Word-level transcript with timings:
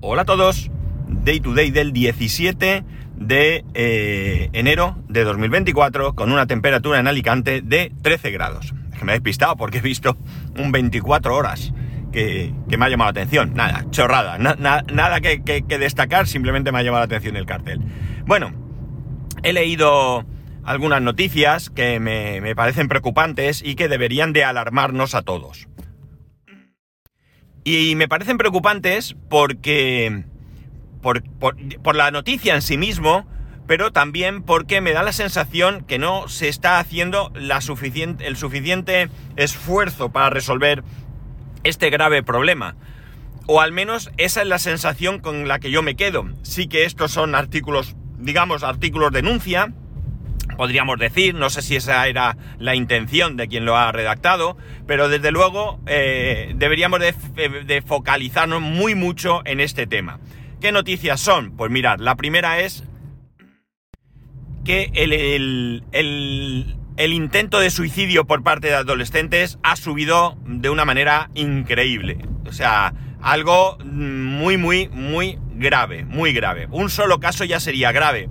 Hola 0.00 0.22
a 0.22 0.24
todos, 0.24 0.70
Day 1.08 1.40
to 1.40 1.52
Day 1.54 1.70
del 1.70 1.92
17 1.92 2.84
de 3.16 3.64
eh, 3.74 4.48
enero 4.52 4.96
de 5.08 5.24
2024 5.24 6.14
con 6.14 6.32
una 6.32 6.46
temperatura 6.46 6.98
en 6.98 7.06
Alicante 7.06 7.60
de 7.62 7.92
13 8.02 8.30
grados. 8.30 8.72
Es 8.92 8.98
que 8.98 9.04
me 9.04 9.12
he 9.12 9.16
despistado 9.16 9.56
porque 9.56 9.78
he 9.78 9.82
visto 9.82 10.16
un 10.58 10.72
24 10.72 11.36
horas 11.36 11.72
que, 12.12 12.54
que 12.68 12.76
me 12.78 12.86
ha 12.86 12.88
llamado 12.88 13.08
la 13.12 13.20
atención. 13.20 13.52
Nada, 13.54 13.84
chorrada, 13.90 14.38
na- 14.38 14.56
na- 14.58 14.82
nada 14.92 15.20
que, 15.20 15.42
que- 15.42 15.62
que 15.62 15.78
destacar, 15.78 16.26
simplemente 16.26 16.72
me 16.72 16.78
ha 16.78 16.82
llamado 16.82 17.02
la 17.02 17.06
atención 17.06 17.36
el 17.36 17.46
cartel. 17.46 17.80
Bueno, 18.24 18.52
he 19.42 19.52
leído 19.52 20.24
algunas 20.64 21.02
noticias 21.02 21.68
que 21.70 22.00
me, 22.00 22.40
me 22.40 22.54
parecen 22.54 22.88
preocupantes 22.88 23.62
y 23.62 23.74
que 23.74 23.88
deberían 23.88 24.32
de 24.32 24.44
alarmarnos 24.44 25.14
a 25.14 25.22
todos. 25.22 25.68
Y 27.76 27.94
me 27.96 28.08
parecen 28.08 28.38
preocupantes 28.38 29.16
porque. 29.28 30.24
Por, 31.02 31.22
por- 31.22 31.56
por 31.82 31.96
la 31.96 32.10
noticia 32.10 32.54
en 32.54 32.60
sí 32.60 32.76
mismo, 32.76 33.26
pero 33.66 33.90
también 33.90 34.42
porque 34.42 34.82
me 34.82 34.92
da 34.92 35.02
la 35.02 35.12
sensación 35.14 35.82
que 35.84 35.98
no 35.98 36.28
se 36.28 36.48
está 36.48 36.78
haciendo 36.78 37.32
la 37.34 37.62
suficiente, 37.62 38.26
el 38.26 38.36
suficiente 38.36 39.08
esfuerzo 39.36 40.10
para 40.12 40.28
resolver 40.28 40.84
este 41.64 41.88
grave 41.88 42.22
problema. 42.22 42.76
O 43.46 43.62
al 43.62 43.72
menos 43.72 44.10
esa 44.18 44.42
es 44.42 44.46
la 44.48 44.58
sensación 44.58 45.20
con 45.20 45.48
la 45.48 45.58
que 45.58 45.70
yo 45.70 45.82
me 45.82 45.96
quedo. 45.96 46.28
Sí 46.42 46.66
que 46.66 46.84
estos 46.84 47.12
son 47.12 47.34
artículos, 47.34 47.96
digamos, 48.18 48.62
artículos 48.62 49.10
denuncia, 49.10 49.72
podríamos 50.56 50.98
decir, 50.98 51.34
no 51.34 51.50
sé 51.50 51.62
si 51.62 51.76
esa 51.76 52.06
era 52.08 52.36
la 52.58 52.74
intención 52.74 53.36
de 53.36 53.48
quien 53.48 53.64
lo 53.64 53.76
ha 53.76 53.90
redactado, 53.92 54.56
pero 54.86 55.08
desde 55.08 55.30
luego 55.30 55.80
eh, 55.86 56.52
deberíamos 56.56 57.00
de, 57.00 57.14
de 57.64 57.82
focalizarnos 57.82 58.60
muy 58.60 58.94
mucho 58.94 59.42
en 59.44 59.60
este 59.60 59.86
tema. 59.86 60.20
¿Qué 60.60 60.72
noticias 60.72 61.20
son? 61.20 61.56
Pues 61.56 61.70
mirad, 61.70 61.98
la 62.00 62.16
primera 62.16 62.60
es 62.60 62.84
que 64.64 64.90
el, 64.94 65.12
el- 65.12 65.84
el- 65.92 66.76
el 66.96 67.12
intento 67.14 67.60
de 67.60 67.70
suicidio 67.70 68.26
por 68.26 68.42
parte 68.42 68.68
de 68.68 68.74
adolescentes 68.74 69.58
ha 69.62 69.76
subido 69.76 70.36
de 70.44 70.68
una 70.68 70.84
manera 70.84 71.30
increíble. 71.34 72.18
O 72.46 72.52
sea, 72.52 72.92
algo 73.22 73.78
muy, 73.84 74.58
muy, 74.58 74.88
muy 74.88 75.38
grave, 75.54 76.04
muy 76.04 76.34
grave. 76.34 76.68
Un 76.70 76.90
solo 76.90 77.18
caso 77.18 77.44
ya 77.44 77.58
sería 77.58 77.90
grave. 77.92 78.28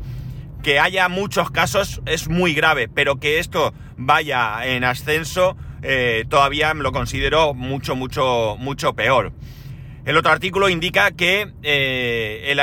Que 0.70 0.80
haya 0.80 1.10
muchos 1.10 1.50
casos 1.50 2.00
es 2.06 2.30
muy 2.30 2.54
grave, 2.54 2.88
pero 2.88 3.16
que 3.16 3.40
esto 3.40 3.74
vaya 3.98 4.68
en 4.68 4.84
ascenso 4.84 5.58
eh, 5.82 6.26
todavía 6.30 6.76
lo 6.76 6.92
considero 6.92 7.56
mucho, 7.56 7.96
mucho, 7.96 8.56
mucho 8.60 8.94
peor. 8.94 9.34
El 10.06 10.16
otro 10.16 10.32
artículo 10.32 10.70
indica 10.70 11.10
que 11.10 11.52
eh, 11.64 12.54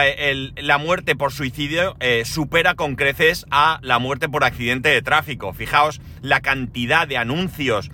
la 0.57 0.79
muerte 0.79 1.17
por 1.17 1.33
suicidio 1.33 1.97
eh, 1.98 2.23
supera 2.25 2.75
con 2.77 2.95
creces 2.95 3.45
a 3.51 3.81
la 3.83 3.98
muerte 3.98 4.29
por 4.29 4.45
accidente 4.45 4.89
de 4.91 5.03
tráfico. 5.03 5.53
Fijaos 5.53 6.01
la 6.23 6.41
cantidad 6.41 7.09
de 7.09 7.17
anuncios 7.17 7.91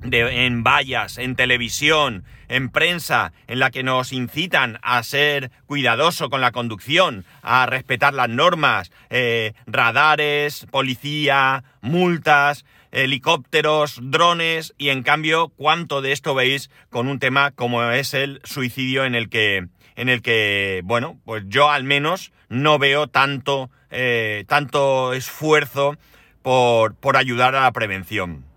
de- 0.00 0.46
en 0.46 0.62
vallas, 0.64 1.18
en 1.18 1.36
televisión, 1.36 2.24
en 2.48 2.70
prensa, 2.70 3.32
en 3.46 3.58
la 3.58 3.70
que 3.70 3.82
nos 3.82 4.12
incitan 4.12 4.78
a 4.82 5.02
ser 5.02 5.50
cuidadoso 5.66 6.30
con 6.30 6.40
la 6.40 6.52
conducción, 6.52 7.24
a 7.42 7.66
respetar 7.66 8.14
las 8.14 8.28
normas, 8.28 8.90
eh, 9.10 9.52
radares, 9.66 10.66
policía, 10.70 11.64
multas, 11.80 12.64
helicópteros, 12.90 13.98
drones, 14.02 14.74
y 14.78 14.88
en 14.88 15.02
cambio, 15.02 15.48
¿cuánto 15.56 16.00
de 16.00 16.12
esto 16.12 16.34
veis 16.34 16.70
con 16.90 17.08
un 17.08 17.18
tema 17.18 17.50
como 17.50 17.82
es 17.90 18.14
el 18.14 18.40
suicidio 18.44 19.04
en 19.04 19.14
el 19.14 19.28
que, 19.28 19.66
en 19.96 20.08
el 20.08 20.22
que, 20.22 20.80
bueno, 20.84 21.18
pues 21.24 21.44
yo 21.48 21.70
al 21.70 21.84
menos 21.84 22.32
no 22.48 22.78
veo 22.78 23.08
tanto, 23.08 23.70
eh, 23.90 24.44
tanto 24.48 25.12
esfuerzo 25.12 25.96
por, 26.42 26.94
por 26.94 27.16
ayudar 27.18 27.54
a 27.54 27.62
la 27.62 27.72
prevención. 27.72 28.47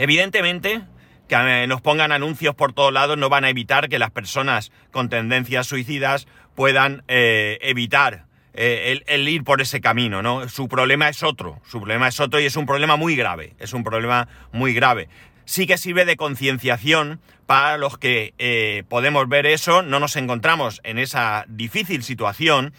Evidentemente, 0.00 0.80
que 1.28 1.34
eh, 1.34 1.66
nos 1.66 1.82
pongan 1.82 2.10
anuncios 2.10 2.54
por 2.54 2.72
todos 2.72 2.90
lados 2.90 3.18
no 3.18 3.28
van 3.28 3.44
a 3.44 3.50
evitar 3.50 3.90
que 3.90 3.98
las 3.98 4.10
personas 4.10 4.72
con 4.92 5.10
tendencias 5.10 5.66
suicidas 5.66 6.26
puedan 6.54 7.04
eh, 7.06 7.58
evitar 7.60 8.24
eh, 8.54 9.02
el, 9.06 9.28
ir 9.28 9.44
por 9.44 9.60
ese 9.60 9.82
camino, 9.82 10.22
¿no? 10.22 10.48
Su 10.48 10.68
problema 10.68 11.10
es 11.10 11.22
otro, 11.22 11.60
su 11.66 11.80
problema 11.80 12.08
es 12.08 12.18
otro 12.18 12.40
y 12.40 12.46
es 12.46 12.56
un 12.56 12.64
problema 12.64 12.96
muy 12.96 13.14
grave, 13.14 13.52
es 13.58 13.74
un 13.74 13.84
problema 13.84 14.26
muy 14.52 14.72
grave. 14.72 15.10
Sí 15.44 15.66
que 15.66 15.76
sirve 15.76 16.06
de 16.06 16.16
concienciación 16.16 17.20
para 17.44 17.76
los 17.76 17.98
que 17.98 18.86
podemos 18.88 19.28
ver 19.28 19.44
eso, 19.44 19.82
no 19.82 20.00
nos 20.00 20.16
encontramos 20.16 20.80
en 20.82 20.98
esa 20.98 21.44
difícil 21.46 22.04
situación 22.04 22.72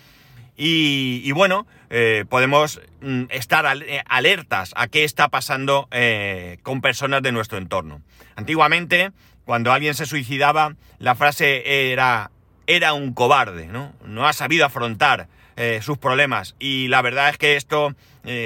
y, 0.64 1.32
bueno, 1.32 1.66
eh, 1.90 2.24
podemos 2.30 2.82
mm, 3.02 3.24
estar 3.32 3.66
eh, 3.82 4.04
alertas 4.08 4.74
a 4.76 4.88
qué 4.90 5.04
está 5.04 5.30
pasando 5.30 5.88
eh, 5.90 6.60
con 6.62 6.82
personas 6.82 7.24
de 7.24 7.32
nuestro 7.32 7.58
entorno. 7.58 8.04
Antiguamente, 8.36 9.10
cuando 9.44 9.72
alguien 9.72 9.96
se 9.96 10.06
suicidaba, 10.06 10.76
la 11.00 11.16
frase 11.16 11.92
era, 11.92 12.30
era 12.68 12.94
un 12.94 13.14
cobarde, 13.14 13.66
¿no? 13.66 13.94
No 14.06 14.28
ha 14.28 14.34
sabido 14.34 14.66
afrontar 14.66 15.28
sus 15.82 16.00
problemas. 16.00 16.56
Y 16.58 16.88
la 16.88 17.04
verdad 17.04 17.30
es 17.30 17.38
que 17.38 17.56
esto, 17.56 17.94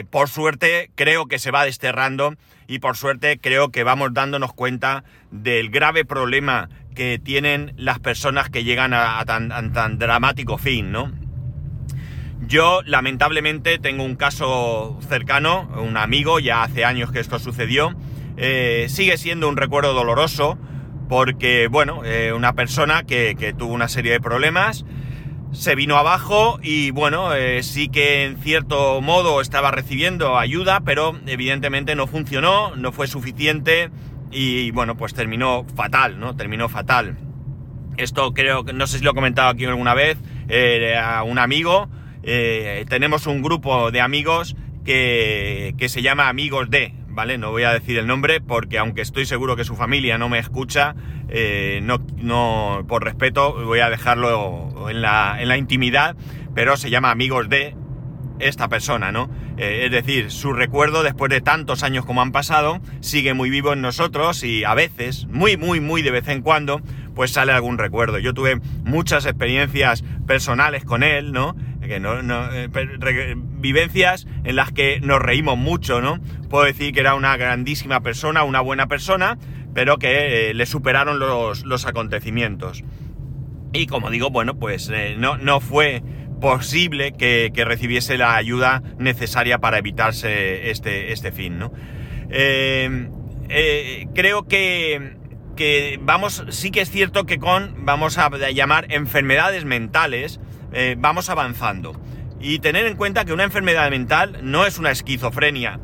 por 0.10 0.28
suerte, 0.28 0.92
creo 0.96 1.28
que 1.28 1.40
se 1.40 1.50
va 1.50 1.64
desterrando 1.64 2.36
y 2.68 2.80
por 2.80 2.98
suerte 2.98 3.40
creo 3.40 3.70
que 3.70 3.86
vamos 3.86 4.14
dándonos 4.14 4.52
cuenta 4.52 5.06
del 5.32 5.70
grave 5.70 6.04
problema 6.04 6.68
que 6.94 7.18
tienen 7.18 7.74
las 7.78 8.00
personas 8.00 8.50
que 8.50 8.66
llegan 8.66 8.94
a 8.94 9.24
tan, 9.26 9.54
a 9.54 9.72
tan 9.72 9.98
dramático 9.98 10.58
fin, 10.58 10.92
¿no? 10.92 11.10
Yo, 12.42 12.82
lamentablemente, 12.86 13.80
tengo 13.80 14.04
un 14.04 14.16
caso 14.16 15.00
cercano, 15.08 15.70
un 15.82 15.98
amigo, 15.98 16.40
ya 16.40 16.64
hace 16.64 16.86
años 16.86 17.12
que 17.12 17.20
esto 17.20 17.40
sucedió. 17.40 17.96
Eh, 18.38 18.88
sigue 18.90 19.18
siendo 19.18 19.48
un 19.48 19.56
recuerdo 19.56 19.94
doloroso 19.94 20.58
porque, 21.08 21.68
bueno, 21.68 22.04
eh, 22.04 22.34
una 22.34 22.54
persona 22.54 23.04
que, 23.04 23.54
tuvo 23.58 23.74
una 23.74 23.88
serie 23.88 24.12
de 24.12 24.20
problemas, 24.20 24.86
se 25.54 25.76
vino 25.76 25.96
abajo 25.96 26.60
y, 26.62 26.92
bueno, 26.92 27.34
eh, 27.34 27.64
sí 27.64 27.88
que 27.88 28.26
en 28.26 28.38
cierto 28.38 29.00
modo 29.02 29.40
estaba 29.40 29.72
recibiendo 29.72 30.38
ayuda, 30.38 30.82
pero 30.82 31.18
evidentemente 31.26 31.96
no 31.96 32.06
funcionó, 32.06 32.76
no 32.76 32.92
fue 32.92 33.08
suficiente 33.08 33.90
y, 34.32 34.72
bueno, 34.72 34.98
pues 34.98 35.14
terminó 35.14 35.66
fatal, 35.76 36.20
¿no? 36.20 36.36
Terminó 36.36 36.68
fatal. 36.68 37.18
Esto 37.96 38.34
creo 38.34 38.66
que, 38.66 38.74
no 38.74 38.88
sé 38.88 38.98
si 38.98 39.04
lo 39.06 39.12
he 39.12 39.16
comentado 39.16 39.50
aquí 39.50 39.64
alguna 39.64 39.94
vez, 39.94 40.18
a 41.00 41.24
un 41.24 41.40
amigo, 41.40 41.88
eh, 42.26 42.86
tenemos 42.90 43.28
un 43.28 43.42
grupo 43.42 43.92
de 43.92 44.02
amigos 44.02 44.56
que, 44.84 45.76
que 45.78 45.90
se 45.90 46.02
llama 46.02 46.28
Amigos 46.28 46.70
de, 46.70 46.94
¿vale? 47.08 47.38
No 47.38 47.52
voy 47.52 47.64
a 47.64 47.72
decir 47.72 47.98
el 47.98 48.08
nombre 48.08 48.42
porque 48.42 48.78
aunque 48.78 49.02
estoy 49.02 49.26
seguro 49.26 49.56
que 49.56 49.64
su 49.64 49.76
familia 49.76 50.18
no 50.18 50.28
me 50.28 50.40
escucha, 50.40 50.96
eh, 51.30 51.80
no, 51.84 52.02
no, 52.18 52.84
por 52.88 53.04
respeto 53.04 53.54
voy 53.64 53.80
a 53.80 53.90
dejarlo 53.90 54.90
en 54.90 55.02
la, 55.02 55.38
en 55.40 55.48
la 55.48 55.58
intimidad, 55.58 56.16
pero 56.54 56.78
se 56.78 56.90
llama 56.90 57.12
Amigos 57.12 57.48
de 57.48 57.76
esta 58.40 58.68
persona, 58.68 59.12
¿no? 59.12 59.30
Eh, 59.58 59.86
es 59.86 59.92
decir, 59.92 60.32
su 60.32 60.52
recuerdo 60.52 61.04
después 61.04 61.30
de 61.30 61.42
tantos 61.42 61.84
años 61.84 62.06
como 62.06 62.22
han 62.22 62.32
pasado 62.32 62.82
sigue 63.00 63.34
muy 63.34 63.50
vivo 63.50 63.72
en 63.72 63.82
nosotros 63.82 64.44
y 64.44 64.64
a 64.66 64.74
veces, 64.74 65.28
muy, 65.28 65.58
muy, 65.58 65.80
muy 65.80 66.02
de 66.02 66.12
vez 66.12 66.28
en 66.28 66.42
cuando, 66.42 66.82
pues 67.14 67.32
sale 67.32 67.54
algún 67.54 67.78
recuerdo. 67.78 68.20
Yo 68.20 68.34
tuve 68.34 68.60
muchas 68.84 69.26
experiencias 69.26 70.04
personales 70.28 70.84
con 70.84 71.04
él, 71.04 71.32
¿no? 71.32 71.56
Que 71.88 72.00
no, 72.00 72.18
eh, 72.54 72.70
vivencias 73.38 74.28
en 74.44 74.56
las 74.56 74.72
que 74.72 75.00
nos 75.02 75.22
reímos 75.22 75.58
mucho, 75.58 76.02
¿no? 76.02 76.20
Puedo 76.50 76.66
decir 76.66 76.94
que 76.94 77.00
era 77.00 77.16
una 77.16 77.38
grandísima 77.38 78.02
persona, 78.02 78.44
una 78.44 78.62
buena 78.62 78.88
persona, 78.88 79.38
pero 79.74 79.98
que 79.98 80.50
eh, 80.50 80.54
le 80.54 80.66
superaron 80.66 81.20
los, 81.20 81.66
los 81.66 81.86
acontecimientos. 81.86 82.84
Y 83.74 83.88
como 83.88 84.10
digo, 84.10 84.30
bueno, 84.30 84.58
pues 84.58 84.90
eh, 84.94 85.16
no, 85.18 85.38
no 85.38 85.60
fue 85.60 86.02
posible 86.40 87.14
que, 87.14 87.52
que 87.54 87.66
recibiese 87.66 88.18
la 88.18 88.36
ayuda 88.36 88.84
necesaria 88.98 89.60
para 89.60 89.78
evitarse 89.78 90.70
este, 90.70 91.12
este 91.12 91.32
fin, 91.32 91.58
¿no? 91.58 91.72
Creo 94.14 94.48
que, 94.48 95.18
que 95.56 96.00
vamos, 96.02 96.44
sí 96.50 96.72
que 96.72 96.82
es 96.82 96.92
cierto 96.92 97.26
que 97.26 97.40
con, 97.40 97.86
vamos 97.86 98.18
a 98.18 98.30
llamar 98.52 98.88
enfermedades 98.90 99.66
mentales, 99.66 100.40
eh, 100.76 100.96
vamos 101.00 101.30
avanzando. 101.30 102.00
Y 102.42 102.60
tener 102.60 102.86
en 102.86 102.98
cuenta 102.98 103.24
que 103.24 103.32
una 103.32 103.46
enfermedad 103.46 103.90
mental 103.90 104.40
no 104.44 104.66
es 104.66 104.78
una 104.78 104.92
esquizofrenia 104.92 105.80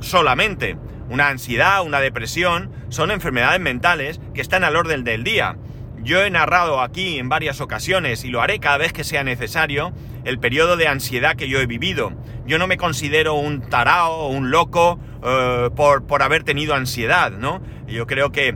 solamente. 0.00 0.76
Una 1.08 1.28
ansiedad, 1.28 1.82
una 1.82 2.00
depresión, 2.00 2.70
son 2.90 3.10
enfermedades 3.10 3.60
mentales 3.60 4.20
que 4.34 4.42
están 4.42 4.62
al 4.62 4.76
orden 4.76 5.04
del 5.04 5.24
día. 5.24 5.56
Yo 6.02 6.22
he 6.22 6.30
narrado 6.30 6.82
aquí 6.82 7.18
en 7.18 7.30
varias 7.30 7.62
ocasiones, 7.62 8.24
y 8.24 8.28
lo 8.28 8.42
haré 8.42 8.60
cada 8.60 8.76
vez 8.76 8.92
que 8.92 9.04
sea 9.04 9.24
necesario, 9.24 9.92
el 10.24 10.38
periodo 10.38 10.76
de 10.76 10.86
ansiedad 10.86 11.34
que 11.34 11.48
yo 11.48 11.58
he 11.58 11.66
vivido. 11.66 12.12
Yo 12.46 12.58
no 12.58 12.66
me 12.66 12.76
considero 12.76 13.34
un 13.34 13.62
tarao 13.62 14.12
o 14.12 14.28
un 14.28 14.50
loco 14.50 15.00
eh, 15.24 15.70
por, 15.74 16.06
por 16.06 16.22
haber 16.22 16.44
tenido 16.44 16.74
ansiedad, 16.74 17.30
¿no? 17.32 17.62
Yo 17.86 18.06
creo 18.06 18.32
que 18.32 18.54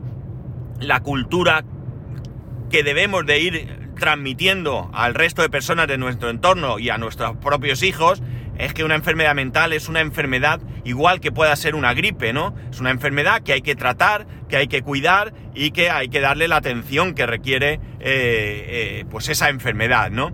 la 0.79 1.00
cultura 1.00 1.65
que 2.69 2.82
debemos 2.82 3.25
de 3.25 3.41
ir 3.41 3.80
transmitiendo 4.00 4.91
al 4.93 5.14
resto 5.14 5.43
de 5.43 5.50
personas 5.50 5.87
de 5.87 5.99
nuestro 5.99 6.31
entorno 6.31 6.81
y 6.81 6.91
a 6.91 6.99
nuestros 6.99 7.37
propios 7.37 7.85
hijos 7.85 8.20
es 8.58 8.75
que 8.75 8.82
una 8.82 8.97
enfermedad 8.97 9.35
mental 9.35 9.73
es 9.73 9.88
una 9.88 10.00
enfermedad 10.00 10.61
igual 10.85 11.20
que 11.20 11.31
pueda 11.31 11.55
ser 11.55 11.75
una 11.75 11.94
gripe, 11.94 12.32
¿no? 12.32 12.55
Es 12.70 12.81
una 12.81 12.91
enfermedad 12.91 13.43
que 13.43 13.52
hay 13.52 13.62
que 13.62 13.76
tratar, 13.76 14.26
que 14.49 14.56
hay 14.56 14.67
que 14.67 14.82
cuidar 14.82 15.32
y 15.55 15.70
que 15.70 15.91
hay 15.91 16.08
que 16.08 16.20
darle 16.20 16.49
la 16.49 16.56
atención 16.56 17.14
que 17.14 17.26
requiere 17.26 17.75
eh, 17.75 17.81
eh, 18.00 19.05
pues 19.11 19.29
esa 19.29 19.49
enfermedad, 19.49 20.11
¿no? 20.11 20.32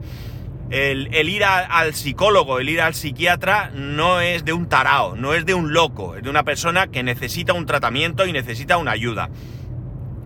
El, 0.70 1.28
ir 1.28 1.44
al 1.44 1.94
psicólogo, 1.94 2.58
el 2.58 2.68
ir 2.68 2.80
al 2.80 2.94
psiquiatra 2.94 3.70
no 3.72 4.20
es 4.20 4.44
de 4.44 4.52
un 4.52 4.68
tarao, 4.68 5.14
no 5.14 5.34
es 5.34 5.46
de 5.46 5.54
un 5.54 5.72
loco, 5.72 6.16
es 6.16 6.24
de 6.24 6.30
una 6.30 6.42
persona 6.42 6.88
que 6.88 7.04
necesita 7.04 7.52
un 7.52 7.66
tratamiento 7.66 8.26
y 8.26 8.32
necesita 8.32 8.76
una 8.76 8.90
ayuda. 8.90 9.30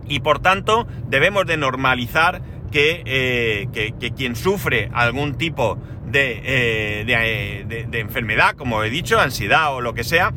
Y 0.07 0.21
por 0.21 0.39
tanto 0.39 0.87
debemos 1.07 1.45
de 1.45 1.57
normalizar 1.57 2.41
que, 2.71 3.03
eh, 3.05 3.93
quien 4.15 4.35
sufre 4.35 4.89
algún 4.93 5.35
tipo 5.37 5.77
eh, 6.13 7.03
de, 7.05 7.85
de, 7.87 7.99
enfermedad, 7.99 8.55
como 8.55 8.83
he 8.83 8.89
dicho, 8.89 9.19
ansiedad 9.19 9.75
o 9.75 9.81
lo 9.81 9.93
que 9.93 10.03
sea, 10.03 10.33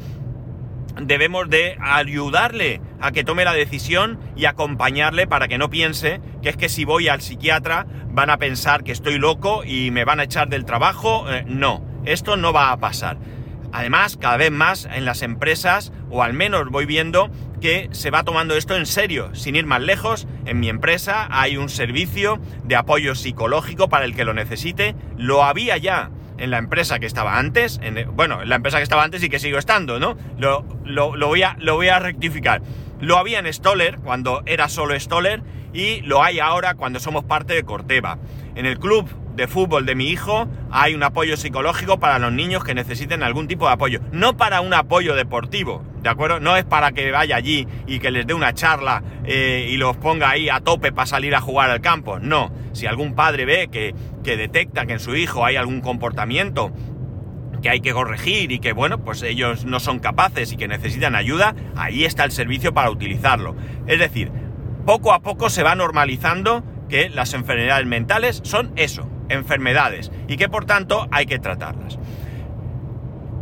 debemos 1.01 1.49
de 1.49 1.77
ayudarle 1.81 2.81
a 3.01 3.13
que 3.13 3.25
tome 3.25 3.45
la 3.45 3.53
decisión 3.53 4.19
y 4.37 4.45
acompañarle 4.45 5.27
para 5.27 5.49
que 5.49 5.59
no 5.59 5.71
piense 5.71 6.21
que 6.43 6.51
es 6.51 6.57
que 6.57 6.69
si 6.69 6.85
voy 6.85 7.09
al 7.09 7.21
psiquiatra 7.21 7.87
van 8.11 8.31
a 8.31 8.39
pensar 8.39 8.85
que 8.85 8.93
estoy 8.93 9.19
loco 9.19 9.65
y 9.65 9.91
me 9.91 10.05
van 10.05 10.21
a 10.21 10.25
echar 10.25 10.49
del 10.49 10.65
trabajo. 10.65 11.27
Eh, 11.29 11.45
no, 11.47 11.85
esto 12.05 12.37
no 12.37 12.53
va 12.53 12.71
a 12.71 12.79
pasar. 12.79 13.19
Además, 13.73 14.17
cada 14.17 14.37
vez 14.37 14.53
más 14.53 14.89
en 14.93 15.05
las 15.05 15.23
empresas, 15.23 15.93
o 16.09 16.23
al 16.23 16.33
menos 16.33 16.69
voy 16.71 16.87
viendo 16.87 17.29
que 17.65 17.89
se 17.93 18.11
va 18.11 18.25
tomando 18.25 18.57
esto 18.57 18.77
en 18.77 18.85
serio. 18.85 19.35
Sin 19.35 19.57
ir 19.57 19.65
más 19.65 19.81
lejos, 19.81 20.29
en 20.45 20.61
mi 20.61 20.69
empresa 20.69 21.29
hay 21.31 21.57
un 21.57 21.71
servicio 21.71 22.39
de 22.63 22.77
apoyo 22.77 23.15
psicológico 23.15 23.89
para 23.89 24.05
el 24.05 24.15
que 24.15 24.27
lo 24.27 24.35
necesite. 24.35 24.95
Lo 25.17 25.45
había 25.45 25.79
ya 25.79 26.11
en 26.37 26.51
la 26.51 26.59
empresa 26.59 26.99
que 26.99 27.07
estaba 27.07 27.39
antes, 27.39 27.81
en, 27.83 28.15
bueno, 28.15 28.43
en 28.43 28.51
la 28.51 28.57
empresa 28.57 28.77
que 28.77 28.83
estaba 28.83 29.03
antes 29.03 29.23
y 29.23 29.31
que 29.31 29.39
sigo 29.39 29.57
estando, 29.57 29.99
¿no? 29.99 30.15
Lo, 30.37 30.63
lo, 30.85 31.27
voy, 31.27 31.43
a, 31.43 31.57
lo 31.59 31.77
voy 31.77 31.89
a 31.89 31.99
rectificar. 32.01 32.61
Lo 33.01 33.17
había 33.17 33.39
en 33.39 33.51
Stoller, 33.51 33.97
cuando 33.97 34.43
era 34.45 34.69
solo 34.69 35.01
Stoller, 35.01 35.43
y 35.73 36.03
lo 36.03 36.23
hay 36.23 36.41
ahora 36.41 36.75
cuando 36.75 37.01
somos 37.01 37.25
parte 37.25 37.55
de 37.55 37.63
Corteva. 37.63 38.19
En 38.57 38.67
el 38.67 38.79
club 38.79 39.09
de 39.37 39.49
fútbol 39.49 39.87
de 39.87 39.95
mi 39.95 40.11
hijo 40.11 40.49
hay 40.71 40.95
un 40.95 41.03
apoyo 41.03 41.39
psicológico 41.39 41.99
para 41.99 42.19
los 42.19 42.31
niños 42.31 42.63
que 42.63 42.75
necesiten 42.75 43.23
algún 43.23 43.49
tipo 43.49 43.67
de 43.69 43.73
apoyo. 43.73 44.01
No 44.13 44.37
para 44.37 44.61
un 44.61 44.75
apoyo 44.75 45.15
deportivo, 45.15 45.83
¿de 46.05 46.11
acuerdo? 46.11 46.39
No 46.39 46.55
es 46.57 46.65
para 46.65 46.93
que 46.93 47.11
vaya 47.11 47.35
allí 47.35 47.67
y 47.87 47.99
que 47.99 48.11
les 48.11 48.27
dé 48.27 48.35
una 48.35 48.53
charla 48.53 49.03
eh, 49.25 49.69
y 49.71 49.79
los 49.79 49.97
ponga 49.97 50.29
ahí 50.29 50.51
a 50.51 50.61
tope 50.61 50.93
para 50.93 51.07
salir 51.07 51.35
a 51.35 51.41
jugar 51.41 51.71
al 51.71 51.81
campo. 51.81 52.19
No, 52.21 52.53
si 52.73 52.87
algún 52.87 53.15
padre 53.15 53.47
ve 53.47 53.69
que, 53.73 53.95
que 54.23 54.37
detecta 54.37 54.85
que 54.85 54.93
en 54.93 55.01
su 55.01 55.17
hijo 55.17 55.47
hay 55.47 55.57
algún 55.57 55.81
comportamiento 55.81 56.73
que 57.63 57.71
hay 57.71 57.81
que 57.81 57.95
corregir 57.95 58.53
y 58.53 58.59
que 58.59 58.75
bueno, 58.75 59.03
pues 59.03 59.23
ellos 59.23 59.65
no 59.65 59.81
son 59.81 59.99
capaces 59.99 60.53
y 60.53 60.59
que 60.59 60.69
necesitan 60.69 61.15
ayuda, 61.15 61.55
ahí 61.75 62.05
está 62.05 62.25
el 62.25 62.33
servicio 62.33 62.75
para 62.75 62.91
utilizarlo. 62.91 63.57
Es 63.87 63.99
decir, 63.99 64.31
poco 64.85 65.15
a 65.15 65.23
poco 65.23 65.49
se 65.49 65.63
va 65.63 65.75
normalizando 65.75 66.63
que 66.91 67.09
las 67.09 67.33
enfermedades 67.33 67.87
mentales 67.87 68.43
son 68.45 68.73
eso, 68.77 69.09
enfermedades, 69.31 70.13
y 70.29 70.37
que 70.37 70.51
por 70.51 70.67
tanto 70.67 71.09
hay 71.11 71.25
que 71.25 71.39
tratarlas. 71.39 71.99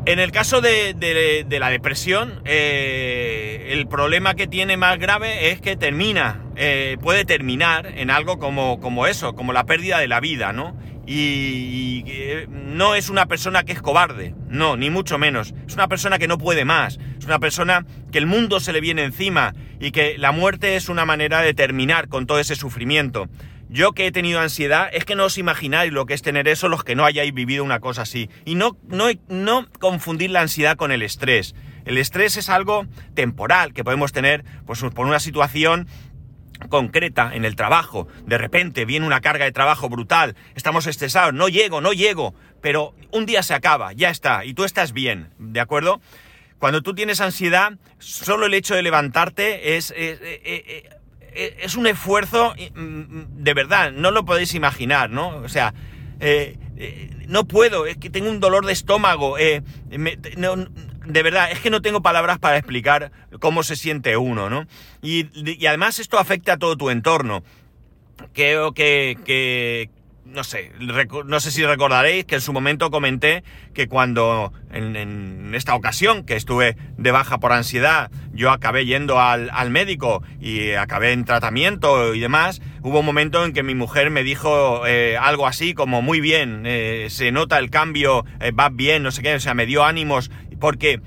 En 0.05 0.19
el 0.19 0.33
caso 0.33 0.61
de, 0.61 1.47
la 1.49 1.71
depresión, 1.71 2.43
eh, 2.45 3.69
el 3.71 3.87
problema 3.87 4.35
que 4.35 4.49
tiene 4.49 4.77
más 4.77 4.99
grave 4.99 5.53
es 5.53 5.61
que 5.61 5.77
termina, 5.77 6.41
eh, 6.57 6.97
puede 7.01 7.25
terminar 7.25 7.87
en 7.87 8.11
algo 8.11 8.41
como, 8.41 8.81
como 8.81 9.07
eso, 9.07 9.35
como 9.37 9.53
la 9.53 9.65
pérdida 9.65 10.01
de 10.01 10.09
la 10.09 10.19
vida, 10.19 10.53
¿no? 10.53 10.77
Y, 11.07 12.03
eh, 12.09 12.49
no 12.51 12.97
es 12.97 13.11
una 13.11 13.27
persona 13.27 13.63
que 13.63 13.73
es 13.73 13.81
cobarde, 13.81 14.35
no, 14.49 14.77
ni 14.77 14.91
mucho 14.91 15.19
menos. 15.19 15.55
Es 15.69 15.75
una 15.75 15.87
persona 15.87 16.19
que 16.19 16.27
no 16.27 16.37
puede 16.37 16.65
más, 16.65 16.99
es 17.19 17.25
una 17.25 17.39
persona 17.39 17.87
que 18.11 18.19
el 18.19 18.27
mundo 18.27 18.59
se 18.59 18.73
le 18.73 18.81
viene 18.81 19.05
encima 19.05 19.55
y 19.79 19.93
que 19.93 20.19
la 20.19 20.33
muerte 20.33 20.75
es 20.75 20.89
una 20.89 21.05
manera 21.05 21.43
de 21.43 21.55
terminar 21.55 22.09
con 22.09 22.27
todo 22.27 22.41
ese 22.41 22.57
sufrimiento. 22.57 23.29
Yo 23.73 23.93
que 23.93 24.07
he 24.07 24.13
tenido 24.13 24.39
ansiedad, 24.39 24.91
es 24.93 25.07
que 25.07 25.15
no 25.15 25.25
os 25.25 25.39
imagináis 25.39 25.91
lo 25.95 26.05
que 26.05 26.13
es 26.13 26.21
tener 26.21 26.47
eso 26.47 26.69
los 26.69 26.85
que 26.85 26.95
no 26.95 27.07
hayáis 27.07 27.33
vivido 27.33 27.65
una 27.65 27.81
cosa 27.81 28.03
así. 28.03 28.29
Y 28.45 28.55
no, 28.55 28.77
no, 28.87 29.07
no 29.29 29.67
confundir 29.81 30.31
la 30.31 30.43
ansiedad 30.43 30.77
con 30.77 30.93
el 30.93 31.01
estrés. 31.01 31.55
El 31.87 31.97
estrés 31.97 32.37
es 32.37 32.51
algo 32.51 32.87
temporal 33.15 33.73
que 33.73 33.83
podemos 33.83 34.13
tener 34.13 34.45
pues, 34.67 34.83
por 34.95 35.07
una 35.07 35.21
situación 35.21 35.89
concreta 36.69 37.35
en 37.35 37.47
el 37.47 37.57
trabajo. 37.57 38.09
De 38.27 38.37
repente 38.37 38.85
viene 38.85 39.07
una 39.07 39.23
carga 39.23 39.47
de 39.47 39.53
trabajo 39.53 39.89
brutal, 39.89 40.37
estamos 40.55 40.87
estresados, 40.87 41.33
no 41.33 41.49
llego, 41.49 41.81
no 41.81 41.95
llego, 41.95 42.35
pero 42.61 42.95
un 43.11 43.25
día 43.25 43.43
se 43.43 43.55
acaba, 43.55 43.95
ya 43.95 44.11
está, 44.11 44.45
y 44.45 44.53
tú 44.53 44.65
estás 44.65 44.93
bien, 44.93 45.31
¿de 45.39 45.61
acuerdo? 45.61 46.03
Cuando 46.59 46.83
tú 46.83 46.95
tienes 46.95 47.23
ansiedad, 47.23 47.73
solo 47.99 48.47
el 48.47 48.55
hecho 48.55 48.75
de 48.75 48.83
levantarte 48.83 49.77
es, 49.77 49.93
eh, 49.97 50.85
es 50.85 51.02
un 51.77 51.87
esfuerzo 51.87 52.55
mm, 52.75 52.81
mm, 52.81 53.27
de 53.37 53.55
verdad, 53.55 53.93
no 53.93 54.11
lo 54.11 54.25
podéis 54.25 54.55
imaginar, 54.55 55.11
¿no? 55.11 55.37
O 55.37 55.49
sea, 55.49 55.75
eh, 56.21 56.59
eh, 56.77 57.11
no 57.29 57.47
puedo, 57.47 57.87
es 57.87 57.97
que 57.97 58.11
tengo 58.11 58.31
un 58.31 58.41
dolor 58.41 58.67
de 58.67 58.73
estómago, 58.73 59.37
de 59.37 61.23
verdad, 61.23 61.51
es 61.51 61.61
que 61.61 61.71
no 61.71 61.83
tengo 61.83 62.03
palabras 62.03 62.39
para 62.39 62.57
explicar 62.57 63.11
cómo 63.41 63.63
se 63.63 63.77
siente 63.77 64.17
uno, 64.17 64.51
¿no? 64.51 64.67
Y, 65.03 65.27
además 65.67 65.99
esto 65.99 66.19
afecta 66.19 66.55
a 66.55 66.57
todo 66.59 66.77
tu 66.77 66.91
entorno. 66.91 67.43
Creo 68.33 68.73
que, 68.73 69.19
que, 69.25 69.91
no 70.25 70.45
sé, 70.45 70.73
no 71.27 71.41
sé 71.41 71.51
si 71.51 71.65
recordaréis 71.65 72.25
que 72.25 72.37
en 72.37 72.41
su 72.41 72.53
momento 72.53 72.91
comenté 72.91 73.45
que 73.75 73.89
cuando 73.89 74.53
en, 74.73 75.55
esta 75.55 75.75
ocasión 75.75 76.25
que 76.25 76.37
estuve 76.37 76.77
de 76.97 77.11
baja 77.11 77.39
por 77.39 77.53
ansiedad, 77.53 78.11
yo 78.33 78.51
acabé 78.51 78.87
yendo 78.87 79.21
al, 79.21 79.71
médico 79.71 80.23
y 80.41 80.73
acabé 80.73 81.13
en 81.13 81.25
tratamiento 81.25 82.15
y 82.15 82.21
demás, 82.21 82.63
hubo 82.83 83.01
un 83.01 83.07
momento 83.07 83.45
en 83.45 83.53
que 83.53 83.63
mi 83.63 83.75
mujer 83.75 84.11
me 84.11 84.23
dijo 84.23 84.87
eh, 84.87 85.17
algo 85.19 85.47
así 85.47 85.75
como 85.75 86.03
muy 86.03 86.21
bien, 86.21 86.63
eh, 86.67 87.09
se 87.11 87.33
nota 87.33 87.59
el 87.59 87.71
cambio, 87.71 88.25
eh, 88.41 88.53
va 88.53 88.69
bien, 88.71 89.03
no 89.03 89.11
sé 89.11 89.23
qué, 89.23 89.35
o 89.35 89.41
sea, 89.41 89.55
me 89.55 89.67
dio 89.67 89.85
ánimos 89.85 90.31
porque 90.61 91.01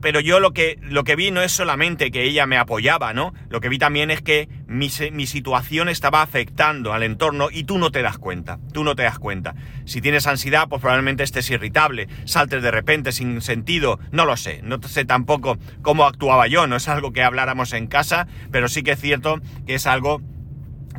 pero 0.00 0.20
yo 0.20 0.38
lo 0.38 0.52
que, 0.52 0.78
lo 0.82 1.02
que 1.04 1.16
vi 1.16 1.30
no 1.30 1.42
es 1.42 1.52
solamente 1.52 2.10
que 2.10 2.22
ella 2.22 2.46
me 2.46 2.56
apoyaba, 2.56 3.12
¿no? 3.12 3.34
Lo 3.48 3.60
que 3.60 3.68
vi 3.68 3.78
también 3.78 4.10
es 4.10 4.22
que 4.22 4.48
mi, 4.66 4.88
mi, 5.12 5.26
situación 5.26 5.88
estaba 5.88 6.22
afectando 6.22 6.92
al 6.92 7.02
entorno 7.02 7.48
y 7.50 7.64
tú 7.64 7.78
no 7.78 7.90
te 7.90 8.00
das 8.02 8.16
cuenta, 8.18 8.60
tú 8.72 8.84
no 8.84 8.94
te 8.94 9.02
das 9.02 9.18
cuenta. 9.18 9.54
Si 9.84 10.00
tienes 10.00 10.26
ansiedad, 10.26 10.68
pues 10.68 10.80
probablemente 10.80 11.24
estés 11.24 11.50
irritable, 11.50 12.08
saltes 12.24 12.62
de 12.62 12.70
repente 12.70 13.10
sin 13.10 13.40
sentido, 13.40 13.98
no 14.12 14.24
lo 14.24 14.36
sé, 14.36 14.60
no 14.62 14.80
sé 14.82 15.04
tampoco 15.04 15.58
cómo 15.82 16.04
actuaba 16.04 16.46
yo, 16.46 16.66
no 16.66 16.76
es 16.76 16.88
algo 16.88 17.12
que 17.12 17.22
habláramos 17.22 17.72
en 17.72 17.88
casa, 17.88 18.28
pero 18.52 18.68
sí 18.68 18.82
que 18.82 18.92
es 18.92 19.00
cierto 19.00 19.40
que 19.66 19.74
es 19.74 19.86
algo 19.86 20.22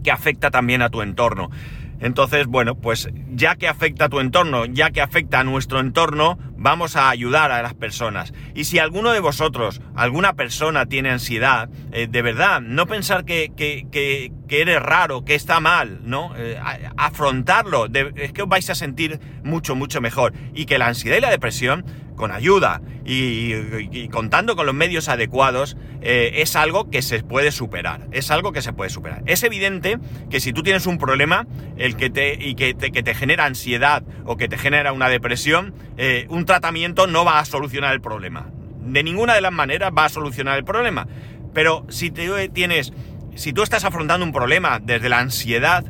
que 0.04 0.12
afecta 0.12 0.52
también 0.52 0.82
a 0.82 0.90
tu 0.90 1.02
entorno. 1.02 1.50
Entonces, 2.00 2.48
bueno, 2.48 2.76
pues 2.76 3.10
ya 3.30 3.56
que 3.56 3.68
afecta 3.68 4.06
a 4.06 4.10
tu 4.10 4.20
entorno, 4.20 4.66
ya 4.66 4.92
que 4.92 5.02
afecta 5.02 5.40
a 5.40 5.44
nuestro 5.44 5.80
entorno, 5.80 6.38
vamos 6.58 6.96
a 6.96 7.10
ayudar 7.10 7.52
a 7.52 7.62
las 7.62 7.74
personas. 7.74 8.34
Y 8.54 8.66
si 8.66 8.80
alguno 8.80 9.12
de 9.12 9.20
vosotros, 9.20 9.82
alguna 9.96 10.34
persona 10.34 10.86
tiene 10.86 11.10
ansiedad, 11.10 11.70
eh, 11.92 12.08
de 12.10 12.22
verdad, 12.22 12.62
no 12.62 12.86
pensar 12.86 13.26
que, 13.26 13.52
que, 13.56 14.32
eres 14.50 14.82
raro, 14.82 15.26
que 15.26 15.36
está 15.36 15.60
mal, 15.60 16.02
¿no? 16.04 16.34
Eh, 16.38 16.60
afrontarlo, 16.98 17.88
es 18.16 18.34
que 18.34 18.42
os 18.42 18.50
vais 18.50 18.70
a 18.70 18.76
sentir 18.76 19.20
mucho, 19.44 19.76
mucho 19.76 20.02
mejor. 20.02 20.34
Y 20.54 20.66
que 20.66 20.78
la 20.78 20.88
ansiedad 20.88 21.18
y 21.18 21.22
la 21.22 21.30
depresión 21.30 21.86
con 22.16 22.32
ayuda 22.32 22.82
y, 23.06 24.08
contando 24.10 24.56
con 24.56 24.66
los 24.66 24.76
medios 24.76 25.10
adecuados, 25.10 25.78
eh, 26.02 26.32
es 26.36 26.56
algo 26.56 26.90
que 26.90 27.02
se 27.02 27.24
puede 27.24 27.52
superar. 27.52 28.08
Es 28.12 28.32
algo 28.32 28.52
que 28.52 28.62
se 28.62 28.74
puede 28.74 28.90
superar. 28.90 29.24
Es 29.26 29.44
evidente 29.44 30.00
que 30.30 30.40
si 30.40 30.54
tú 30.54 30.64
tienes 30.64 30.86
un 30.86 30.98
problema 30.98 31.46
el 31.78 31.96
que 31.96 32.10
te, 32.10 32.34
y 32.34 32.56
que 32.56 32.74
te, 32.74 32.92
que 32.92 33.04
te 33.04 33.14
genera 33.14 33.46
ansiedad 33.46 34.04
o 34.26 34.38
que 34.38 34.48
te 34.48 34.58
genera 34.58 34.94
una 34.94 35.10
depresión, 35.10 35.74
eh, 35.98 36.26
un 36.30 36.46
tratamiento 36.46 37.08
no 37.08 37.26
va 37.26 37.40
a 37.40 37.46
solucionar 37.46 37.94
el 37.94 38.02
problema. 38.02 38.50
De 38.82 39.04
ninguna 39.04 39.34
de 39.34 39.42
las 39.42 39.54
maneras 39.54 39.92
va 39.96 40.06
a 40.06 40.10
solucionar 40.10 40.58
el 40.58 40.64
problema. 40.64 41.08
Pero 41.54 41.86
si 41.90 42.12
te 42.12 42.50
tienes, 42.50 42.94
si 43.36 43.54
tú 43.54 43.64
estás 43.64 43.86
afrontando 43.86 44.26
un 44.26 44.32
problema 44.32 44.80
desde 44.80 45.10
la 45.10 45.20
ansiedad 45.20 45.86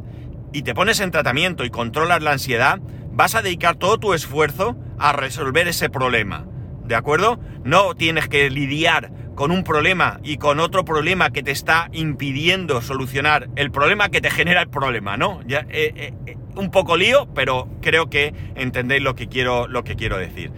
y 0.53 0.61
te 0.61 0.73
pones 0.73 0.99
en 0.99 1.11
tratamiento 1.11 1.65
y 1.65 1.69
controlas 1.69 2.21
la 2.21 2.31
ansiedad, 2.31 2.79
vas 3.11 3.35
a 3.35 3.41
dedicar 3.41 3.75
todo 3.75 3.97
tu 3.97 4.13
esfuerzo 4.13 4.77
a 4.99 5.13
resolver 5.13 5.67
ese 5.67 5.89
problema. 5.89 6.45
¿De 6.85 6.95
acuerdo? 6.95 7.39
No 7.63 7.95
tienes 7.95 8.27
que 8.27 8.49
lidiar 8.49 9.11
con 9.35 9.51
un 9.51 9.63
problema 9.63 10.19
y 10.23 10.37
con 10.37 10.59
otro 10.59 10.85
problema 10.85 11.31
que 11.31 11.43
te 11.43 11.51
está 11.51 11.89
impidiendo 11.91 12.81
solucionar 12.81 13.49
el 13.55 13.69
problema 13.69 14.09
que 14.09 14.21
te 14.21 14.31
genera 14.31 14.61
el 14.61 14.69
problema, 14.69 15.17
¿no? 15.17 15.41
Ya, 15.45 15.65
eh, 15.69 15.93
eh, 15.95 16.13
eh, 16.25 16.37
un 16.55 16.71
poco 16.71 16.95
lío, 16.95 17.27
pero 17.35 17.67
creo 17.81 18.09
que 18.09 18.33
entendéis 18.55 19.03
lo 19.03 19.15
que 19.15 19.27
quiero, 19.27 19.67
lo 19.67 19.83
que 19.83 19.95
quiero 19.95 20.17
decir. 20.17 20.51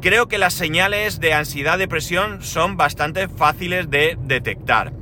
creo 0.00 0.28
que 0.28 0.38
las 0.38 0.54
señales 0.54 1.18
de 1.18 1.34
ansiedad, 1.34 1.78
depresión 1.78 2.42
son 2.42 2.76
bastante 2.76 3.28
fáciles 3.28 3.90
de 3.90 4.16
detectar. 4.20 4.92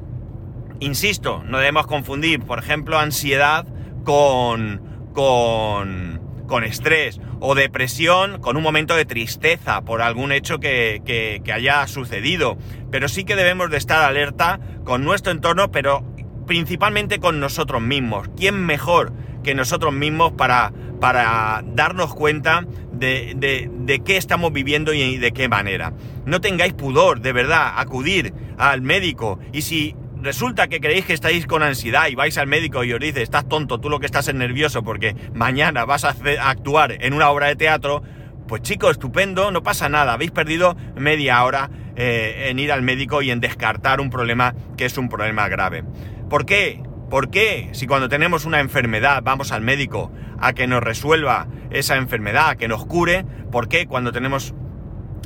Insisto, 0.81 1.43
no 1.45 1.59
debemos 1.59 1.87
confundir, 1.87 2.41
por 2.41 2.59
ejemplo, 2.59 2.99
ansiedad 2.99 3.67
con, 4.05 4.81
con, 5.13 6.21
con 6.47 6.65
estrés 6.65 7.21
o 7.41 7.55
depresión 7.55 8.41
con 8.41 8.57
un 8.57 8.63
momento 8.63 8.95
de 8.95 9.05
tristeza 9.05 9.83
por 9.83 10.03
algún 10.03 10.33
hecho 10.33 10.59
que, 10.59 11.03
que, 11.05 11.53
haya 11.53 11.87
sucedido. 11.87 12.57
Pero 12.91 13.09
sí 13.09 13.25
que 13.25 13.37
debemos 13.37 13.71
de 13.71 13.77
estar 13.77 14.03
alerta 14.03 14.61
con 14.85 15.05
nuestro 15.05 15.33
entorno, 15.33 15.71
pero 15.71 16.05
principalmente 16.47 17.19
con 17.19 17.41
nosotros 17.41 17.83
mismos. 17.83 18.29
¿Quién 18.37 18.65
mejor 18.65 19.13
que 19.43 19.55
nosotros 19.55 19.93
mismos 19.93 20.33
para, 20.33 20.73
para 21.01 21.63
darnos 21.67 22.15
cuenta 22.15 22.67
de, 22.93 23.35
de, 23.37 23.71
de, 23.71 24.01
qué 24.01 24.17
estamos 24.17 24.53
viviendo 24.53 24.93
y 24.93 25.19
de 25.19 25.33
qué 25.33 25.49
manera? 25.49 25.93
No 26.25 26.41
tengáis 26.41 26.73
pudor, 26.75 27.21
de 27.21 27.33
verdad, 27.33 27.75
acudir 27.77 28.33
al 28.57 28.83
médico 28.83 29.39
y 29.53 29.63
si 29.63 29.97
resulta 30.25 30.69
que 30.69 30.81
creéis 30.81 31.05
que 31.05 31.13
estáis 31.13 31.47
con 31.47 31.63
ansiedad 31.63 32.09
y 32.09 32.15
vais 32.15 32.37
al 32.39 32.47
médico 32.47 32.83
y 32.83 32.93
os 32.93 32.99
dice, 32.99 33.23
estás 33.23 33.49
tonto, 33.49 33.79
tú 33.79 33.91
lo 33.91 34.01
que 34.01 34.07
estás 34.07 34.27
es 34.27 34.35
nervioso 34.35 34.83
porque 34.83 35.15
mañana 35.35 35.85
vas 35.85 36.05
a, 36.05 36.15
actuar 36.41 36.97
en 37.01 37.13
una 37.13 37.29
obra 37.29 37.49
de 37.49 37.57
teatro, 37.57 38.03
pues 38.49 38.63
chicos, 38.63 38.93
estupendo, 38.93 39.51
no 39.51 39.63
pasa 39.63 39.89
nada, 39.89 40.15
habéis 40.15 40.31
perdido 40.31 40.77
media 40.97 41.45
hora 41.45 41.71
eh, 41.95 42.47
en 42.49 42.59
ir 42.59 42.73
al 42.73 42.83
médico 42.83 43.23
y 43.23 43.31
en 43.31 43.41
descartar 43.41 44.01
un 44.01 44.11
problema 44.11 44.55
que 44.77 44.87
es 44.87 44.97
un 44.97 45.09
problema 45.09 45.49
grave. 45.49 45.85
¿Por 46.31 46.47
qué? 46.47 46.83
¿Por 47.11 47.31
qué? 47.31 47.69
Si 47.73 47.87
cuando 47.87 48.09
tenemos 48.09 48.47
una 48.47 48.61
enfermedad 48.61 49.23
vamos 49.23 49.53
al 49.53 49.61
médico 49.61 50.11
a 50.41 50.55
que 50.55 50.67
nos 50.67 50.83
resuelva 50.83 51.49
esa 51.71 51.97
enfermedad, 51.97 52.49
a 52.49 52.57
que 52.57 52.67
nos 52.67 52.87
cure, 52.87 53.27
¿por 53.53 53.69
qué 53.69 53.87
cuando 53.87 54.11
tenemos 54.11 54.55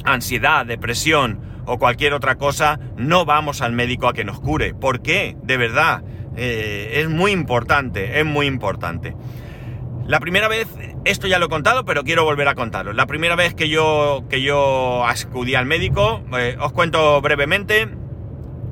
ansiedad, 0.04 0.66
depresión, 0.66 1.47
o 1.68 1.78
cualquier 1.78 2.14
otra 2.14 2.36
cosa, 2.36 2.80
no 2.96 3.26
vamos 3.26 3.60
al 3.60 3.72
médico 3.72 4.08
a 4.08 4.14
que 4.14 4.24
nos 4.24 4.40
cure. 4.40 4.74
¿Por 4.74 5.02
qué? 5.02 5.36
De 5.42 5.56
verdad. 5.56 6.02
Eh, 6.36 7.00
es 7.00 7.08
muy 7.08 7.32
importante, 7.32 8.20
es 8.20 8.24
muy 8.24 8.46
importante. 8.46 9.14
La 10.06 10.20
primera 10.20 10.48
vez, 10.48 10.68
esto 11.04 11.26
ya 11.26 11.38
lo 11.38 11.46
he 11.46 11.48
contado, 11.48 11.84
pero 11.84 12.04
quiero 12.04 12.24
volver 12.24 12.48
a 12.48 12.54
contarlo. 12.54 12.94
La 12.94 13.06
primera 13.06 13.36
vez 13.36 13.54
que 13.54 13.68
yo, 13.68 14.24
que 14.30 14.40
yo 14.40 15.04
acudí 15.04 15.54
al 15.54 15.66
médico, 15.66 16.22
eh, 16.38 16.56
os 16.58 16.72
cuento 16.72 17.20
brevemente. 17.20 17.88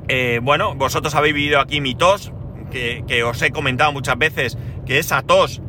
Eh, 0.07 0.39
bueno, 0.41 0.73
vosotros 0.73 1.13
habéis 1.13 1.35
vivido 1.35 1.59
aquí 1.59 1.81
mi 1.81 1.93
tos, 1.93 2.31
que, 2.71 3.03
que 3.07 3.23
os 3.23 3.39
he 3.43 3.51
comentado 3.51 3.91
muchas 3.91 4.17
veces 4.17 4.57
que 4.85 4.97
esa 4.97 5.21
tos 5.21 5.61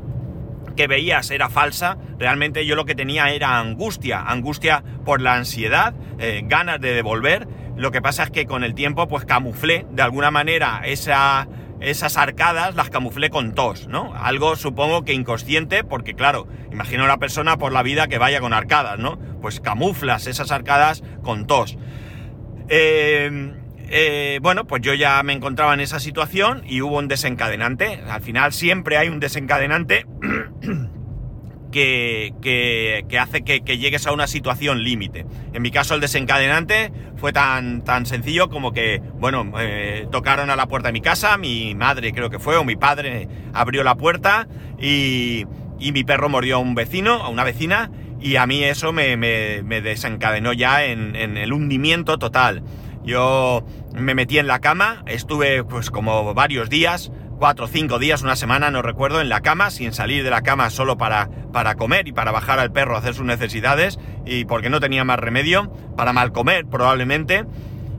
que 0.79 0.87
veías 0.87 1.33
era 1.33 1.49
falsa, 1.49 1.99
realmente 2.21 2.65
yo 2.65 2.77
lo 2.77 2.85
que 2.85 2.95
tenía 2.95 3.33
era 3.33 3.59
angustia, 3.59 4.23
angustia 4.23 4.85
por 5.05 5.21
la 5.21 5.35
ansiedad, 5.35 5.93
eh, 6.21 6.43
ganas 6.45 6.81
de 6.81 6.95
devolver. 6.95 7.49
Lo 7.77 7.91
que 7.91 8.01
pasa 8.01 8.23
es 8.23 8.31
que 8.31 8.47
con 8.47 8.63
el 8.63 8.77
tiempo 8.77 9.09
pues 9.09 9.25
camuflé 9.25 9.87
de 9.91 10.03
alguna 10.03 10.31
manera 10.31 10.83
esa, 10.85 11.49
esas 11.81 12.17
arcadas, 12.17 12.77
las 12.77 12.91
camuflé 12.91 13.29
con 13.29 13.57
tos, 13.57 13.89
¿no? 13.89 14.15
Algo 14.15 14.55
supongo 14.55 15.03
que 15.03 15.15
inconsciente, 15.15 15.83
porque 15.83 16.15
claro, 16.15 16.47
imagino 16.71 17.03
a 17.03 17.07
una 17.07 17.19
persona 17.19 17.59
por 17.59 17.73
la 17.73 17.83
vida 17.83 18.07
que 18.07 18.19
vaya 18.19 18.39
con 18.39 18.53
arcadas, 18.53 19.01
¿no? 19.01 19.19
Pues 19.43 19.59
camuflas 19.59 20.29
esas 20.29 20.53
arcadas 20.53 21.03
con 21.25 21.49
tos. 21.49 21.77
Eh, 22.69 23.53
eh, 23.90 24.38
bueno, 24.42 24.66
pues 24.66 24.83
yo 24.83 24.95
ya 24.95 25.23
me 25.23 25.33
encontraba 25.33 25.73
en 25.75 25.80
esa 25.80 25.99
situación 25.99 26.62
y 26.66 26.83
hubo 26.83 26.99
un 26.99 27.09
desencadenante. 27.09 28.02
Al 28.09 28.21
final 28.21 28.52
siempre 28.52 28.99
hay 28.99 29.09
un 29.09 29.18
desencadenante 29.18 30.07
que, 31.73 33.04
hace 33.18 33.42
que, 33.42 33.78
llegues 33.78 34.07
a 34.07 34.12
una 34.12 34.26
situación 34.26 34.83
límite. 34.83 35.25
En 35.52 35.62
mi 35.62 35.71
caso 35.71 35.95
el 35.95 36.00
desencadenante 36.00 36.92
fue 37.16 37.33
tan, 37.33 37.83
tan 37.83 38.04
sencillo 38.04 38.50
como 38.50 38.73
que, 38.73 39.00
bueno, 39.18 39.52
eh, 39.59 40.07
tocaron 40.11 40.50
a 40.50 40.57
la 40.57 40.66
puerta 40.66 40.88
de 40.88 40.92
mi 40.92 41.00
casa, 41.00 41.38
mi 41.38 41.75
madre 41.75 42.12
creo 42.12 42.28
que 42.28 42.38
fue, 42.38 42.57
o 42.57 42.64
mi 42.64 42.76
padre 42.76 43.28
abrió 43.54 43.85
la 43.85 43.95
puerta 43.95 44.49
y, 44.78 45.47
mi 45.78 46.04
perro 46.04 46.28
mordió 46.28 46.57
a 46.57 46.59
un 46.59 46.75
vecino, 46.75 47.14
a 47.14 47.28
una 47.28 47.45
vecina, 47.45 47.90
y 48.21 48.37
a 48.37 48.47
mí 48.47 48.64
eso 48.64 48.92
me, 48.92 49.16
me, 49.16 49.80
desencadenó 49.80 50.52
ya 50.52 50.85
en 50.85 51.14
el 51.14 51.52
hundimiento 51.52 52.18
total. 52.18 52.62
Yo 53.05 53.64
me 53.95 54.14
metí 54.14 54.38
en 54.38 54.47
la 54.47 54.61
cama, 54.61 55.02
estuve 55.07 55.64
pues 55.64 55.90
como 55.90 56.35
varios 56.35 56.69
días, 56.69 57.11
cuatro 57.38 57.67
o 57.67 57.69
cinco 57.69 57.99
días, 57.99 58.23
una 58.23 58.37
semana, 58.37 58.71
no 58.71 58.83
recuerdo, 58.83 59.21
en 59.21 59.28
la 59.28 59.40
cama, 59.40 59.71
sin 59.71 59.93
salir 59.93 60.25
de 60.25 60.31
la 60.31 60.43
cama 60.43 60.71
solo 60.71 60.99
para, 60.99 61.31
para 61.52 61.76
comer 61.76 62.09
y 62.09 62.12
para 62.12 62.33
bajar 62.33 62.59
al 62.59 62.73
perro 62.73 62.97
a 62.97 62.99
hacer 62.99 63.14
sus 63.14 63.25
necesidades, 63.25 63.99
y 64.26 64.45
porque 64.45 64.71
no 64.71 64.81
tenía 64.81 65.05
más 65.05 65.19
remedio, 65.19 65.73
para 65.97 66.12
mal 66.12 66.33
comer 66.33 66.67
probablemente. 66.67 67.45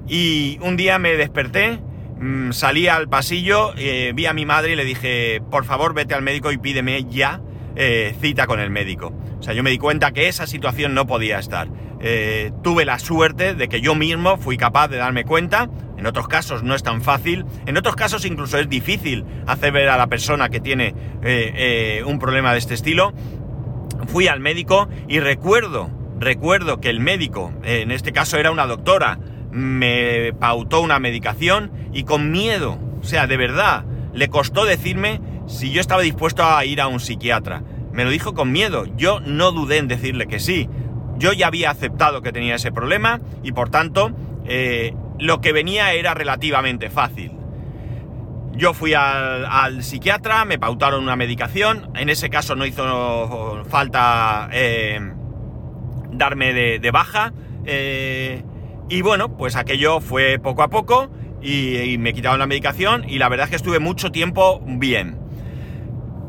Y 0.08 0.60
un 0.62 0.76
día 0.76 1.00
me 1.00 1.16
desperté, 1.16 1.80
mmm, 2.20 2.52
salí 2.52 2.88
al 2.88 3.08
pasillo, 3.08 3.74
eh, 3.78 4.12
vi 4.14 4.26
a 4.26 4.34
mi 4.34 4.46
madre 4.46 4.74
y 4.74 4.76
le 4.76 4.84
dije, 4.84 5.42
por 5.50 5.66
favor 5.66 5.94
vete 5.94 6.14
al 6.14 6.22
médico 6.22 6.52
y 6.52 6.58
pídeme 6.58 7.06
ya 7.06 7.42
eh, 7.76 8.16
cita 8.20 8.46
con 8.46 8.60
el 8.60 8.70
médico. 8.70 9.14
O 9.40 9.44
sea, 9.44 9.54
yo 9.54 9.64
me 9.64 9.70
di 9.70 9.78
cuenta 9.78 10.12
que 10.12 10.28
esa 10.28 10.48
situación 10.48 10.94
no 10.94 11.08
podía 11.08 11.40
estar. 11.40 11.70
Eh, 12.02 12.52
tuve 12.64 12.86
la 12.86 12.98
suerte 12.98 13.56
de 13.56 13.68
que 13.68 13.82
yo 13.82 13.94
mismo 13.94 14.38
fui 14.38 14.58
capaz 14.58 14.88
de 14.88 14.98
darme 14.98 15.26
cuenta. 15.26 15.70
En 15.98 16.06
otros 16.06 16.28
casos 16.28 16.64
no 16.64 16.76
es 16.76 16.84
tan 16.84 17.02
fácil. 17.02 17.46
En 17.66 17.78
otros 17.78 17.96
casos 17.96 18.26
incluso 18.26 18.58
es 18.58 18.70
difícil 18.70 19.26
hacer 19.48 19.72
ver 19.74 19.90
a 19.90 19.98
la 19.98 20.08
persona 20.08 20.50
que 20.50 20.60
tiene 20.60 20.96
eh, 21.24 21.54
eh, 21.56 22.04
un 22.06 22.20
problema 22.20 22.54
de 22.54 22.60
este 22.60 22.74
estilo. 22.74 23.14
Fui 24.08 24.28
al 24.28 24.40
médico 24.40 24.88
y 25.08 25.20
recuerdo, 25.20 25.90
recuerdo 26.20 26.80
que 26.80 26.90
el 26.90 27.02
médico, 27.02 27.52
en 27.64 27.92
este 27.92 28.14
caso 28.14 28.38
era 28.38 28.50
una 28.50 28.66
doctora, 28.66 29.20
me 29.52 30.32
pautó 30.40 30.80
una 30.80 31.00
medicación 31.00 31.72
y 31.92 32.04
con 32.04 32.32
miedo, 32.32 32.80
o 33.02 33.04
sea, 33.04 33.28
de 33.28 33.36
verdad, 33.36 33.84
le 34.14 34.30
costó 34.30 34.66
decirme 34.66 35.22
si 35.48 35.72
yo 35.72 35.82
estaba 35.82 36.02
dispuesto 36.02 36.46
a 36.46 36.64
ir 36.64 36.80
a 36.80 36.88
un 36.88 37.00
psiquiatra. 37.00 37.64
Me 37.92 38.06
lo 38.06 38.12
dijo 38.12 38.34
con 38.34 38.52
miedo. 38.52 38.86
Yo 38.96 39.20
no 39.20 39.52
dudé 39.52 39.78
en 39.78 39.88
decirle 39.88 40.28
que 40.28 40.40
sí. 40.40 40.70
Yo 41.20 41.34
ya 41.34 41.48
había 41.48 41.70
aceptado 41.70 42.22
que 42.22 42.32
tenía 42.32 42.56
ese 42.56 42.72
problema 42.72 43.20
y 43.44 43.52
por 43.52 43.70
tanto 43.70 44.12
eh, 44.46 44.94
lo 45.20 45.42
que 45.42 45.52
venía 45.52 45.94
era 45.94 46.14
relativamente 46.14 46.90
fácil. 46.90 47.34
Yo 48.54 48.74
fui 48.74 48.94
al, 48.94 49.84
psiquiatra, 49.84 50.44
me 50.46 50.58
pautaron 50.58 51.04
una 51.04 51.16
medicación, 51.16 51.92
en 51.96 52.10
ese 52.10 52.30
caso 52.30 52.56
no 52.56 52.66
hizo 52.66 53.64
falta 53.66 54.50
eh, 54.52 55.00
darme 56.12 56.54
de, 56.54 56.80
de 56.80 56.92
baja 56.92 57.34
eh, 57.66 58.44
y 58.90 59.02
bueno, 59.02 59.38
pues 59.38 59.56
aquello 59.56 60.00
fue 60.00 60.40
poco 60.40 60.64
a 60.64 60.70
poco 60.70 61.10
y, 61.42 61.78
y 61.78 61.98
me 61.98 62.14
quitaron 62.14 62.40
la 62.40 62.48
medicación 62.48 63.08
y 63.08 63.18
la 63.18 63.30
verdad 63.30 63.46
es 63.46 63.50
que 63.52 63.56
estuve 63.58 63.80
mucho 63.80 64.12
tiempo 64.12 64.62
bien. 64.66 65.20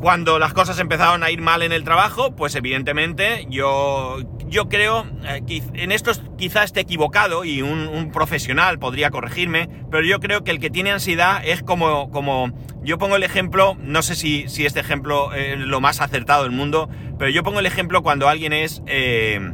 Cuando 0.00 0.38
las 0.38 0.54
cosas 0.54 0.78
empezaron 0.78 1.23
a 1.23 1.30
ir 1.30 1.42
mal 1.42 1.62
en 1.62 1.73
el 1.73 1.85
trabajo, 1.85 2.35
pues 2.35 2.54
evidentemente 2.54 3.47
yo, 3.50 4.18
yo 4.50 4.69
creo, 4.69 5.07
eh, 5.25 5.62
en 5.75 5.92
esto 5.92 6.11
quizá 6.37 6.64
esté 6.64 6.80
equivocado 6.80 7.45
y 7.45 7.62
un, 7.62 8.11
profesional 8.12 8.80
podría 8.80 9.11
corregirme, 9.11 9.69
pero 9.90 10.04
yo 10.04 10.19
creo 10.19 10.42
que 10.42 10.50
el 10.50 10.59
que 10.59 10.69
tiene 10.69 10.90
ansiedad 10.90 11.40
es 11.45 11.62
como, 11.62 12.11
como 12.11 12.52
yo 12.83 12.99
pongo 12.99 13.14
el 13.14 13.23
ejemplo, 13.23 13.76
no 13.80 14.02
sé 14.02 14.16
si, 14.16 14.49
si 14.49 14.66
este 14.66 14.80
ejemplo 14.80 15.33
es 15.33 15.57
lo 15.59 15.80
más 15.80 16.00
acertado 16.00 16.42
del 16.42 16.52
mundo, 16.52 16.90
pero 17.19 17.30
yo 17.30 17.45
pongo 17.45 17.61
el 17.61 17.66
ejemplo 17.66 18.02
cuando 18.02 18.28
alguien 18.28 18.52
es 18.52 18.83
eh, 18.87 19.52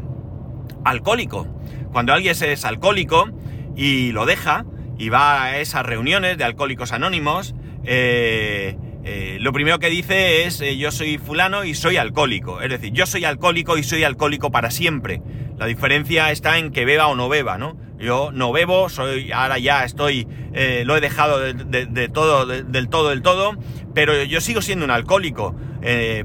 alcohólico. 0.84 1.46
Cuando 1.92 2.14
alguien 2.14 2.34
es 2.40 2.64
alcohólico 2.64 3.28
y 3.76 4.12
lo 4.12 4.24
deja 4.24 4.64
y 4.98 5.10
va 5.10 5.44
a 5.44 5.58
esas 5.58 5.84
reuniones 5.84 6.38
de 6.38 6.44
alcohólicos 6.44 6.92
anónimos, 6.92 7.54
eh, 7.84 8.76
eh, 9.08 9.38
lo 9.40 9.52
primero 9.52 9.78
que 9.78 9.88
dice 9.88 10.46
es 10.46 10.60
eh, 10.60 10.76
yo 10.76 10.90
soy 10.90 11.16
fulano 11.16 11.62
y 11.62 11.74
soy 11.74 11.96
alcohólico. 11.96 12.60
Es 12.60 12.70
decir, 12.70 12.92
yo 12.92 13.06
soy 13.06 13.24
alcohólico 13.24 13.78
y 13.78 13.84
soy 13.84 14.02
alcohólico 14.02 14.50
para 14.50 14.72
siempre. 14.72 15.22
La 15.56 15.66
diferencia 15.66 16.32
está 16.32 16.58
en 16.58 16.72
que 16.72 16.84
beba 16.84 17.06
o 17.06 17.14
no 17.14 17.28
beba, 17.28 17.56
¿no? 17.56 17.76
Yo 18.00 18.32
no 18.32 18.50
bebo, 18.50 18.88
soy, 18.88 19.30
ahora 19.30 19.58
ya 19.58 19.84
estoy, 19.84 20.26
eh, 20.54 20.82
lo 20.84 20.96
he 20.96 21.00
dejado 21.00 21.38
de, 21.38 22.08
todo, 22.08 22.46
de, 22.46 22.64
del 22.64 22.88
todo, 22.88 23.10
del 23.10 23.22
todo, 23.22 23.52
pero 23.94 24.24
yo 24.24 24.40
sigo 24.40 24.60
siendo 24.60 24.84
un 24.84 24.90
alcohólico. 24.90 25.54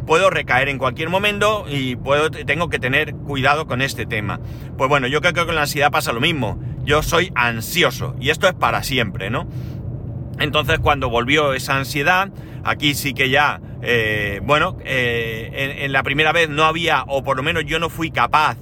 Puedo 0.08 0.32
recaer 0.32 0.68
en 0.70 0.80
cualquier 0.80 1.10
momento 1.10 1.66
y 1.70 1.96
puedo, 1.96 2.32
tengo 2.32 2.70
que 2.70 2.80
tener 2.80 3.14
cuidado 3.14 3.68
con 3.68 3.84
este 3.84 4.08
tema. 4.08 4.40
Pues 4.76 4.90
bueno, 4.90 5.06
yo 5.06 5.22
creo 5.22 5.36
que 5.36 5.46
con 5.46 5.54
la 5.54 5.62
ansiedad 5.62 5.92
pasa 5.92 6.14
lo 6.14 6.20
mismo. 6.20 6.60
Yo 6.84 7.04
soy 7.04 7.32
ansioso 7.36 8.16
y 8.20 8.32
esto 8.32 8.48
es 8.48 8.56
para 8.56 8.82
siempre, 8.82 9.30
¿no? 9.30 9.48
Entonces 10.40 10.80
cuando 10.80 11.10
volvió 11.10 11.54
esa 11.54 11.78
ansiedad, 11.78 12.32
aquí 12.64 12.94
sí 12.94 13.14
que 13.14 13.30
ya, 13.30 13.62
eh, 13.82 14.40
bueno, 14.44 14.78
eh, 14.84 15.78
en, 15.80 15.92
la 15.92 16.04
primera 16.04 16.32
vez 16.32 16.50
no 16.50 16.64
había, 16.64 17.04
o 17.08 17.24
por 17.24 17.38
lo 17.38 17.44
menos 17.44 17.66
yo 17.66 17.80
no 17.80 17.90
fui 17.90 18.12
capaz 18.12 18.58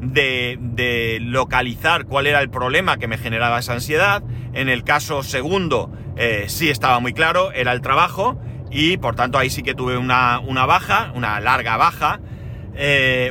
de, 0.00 1.18
localizar 1.22 2.04
cuál 2.04 2.26
era 2.26 2.40
el 2.40 2.50
problema 2.50 2.98
que 2.98 3.08
me 3.08 3.18
generaba 3.18 3.58
esa 3.58 3.74
ansiedad. 3.74 4.22
En 4.52 4.68
el 4.68 4.84
caso 4.84 5.22
segundo, 5.22 5.90
eh, 6.16 6.44
sí 6.48 6.70
estaba 6.70 7.00
muy 7.00 7.12
claro, 7.12 7.52
era 7.52 7.72
el 7.72 7.80
trabajo, 7.80 8.40
y 8.70 8.96
por 8.96 9.14
tanto 9.14 9.38
ahí 9.38 9.50
sí 9.50 9.62
que 9.62 9.74
tuve 9.74 9.96
una, 9.96 10.40
una 10.40 10.66
baja, 10.66 11.12
una 11.14 11.40
larga 11.40 11.76
baja, 11.76 12.20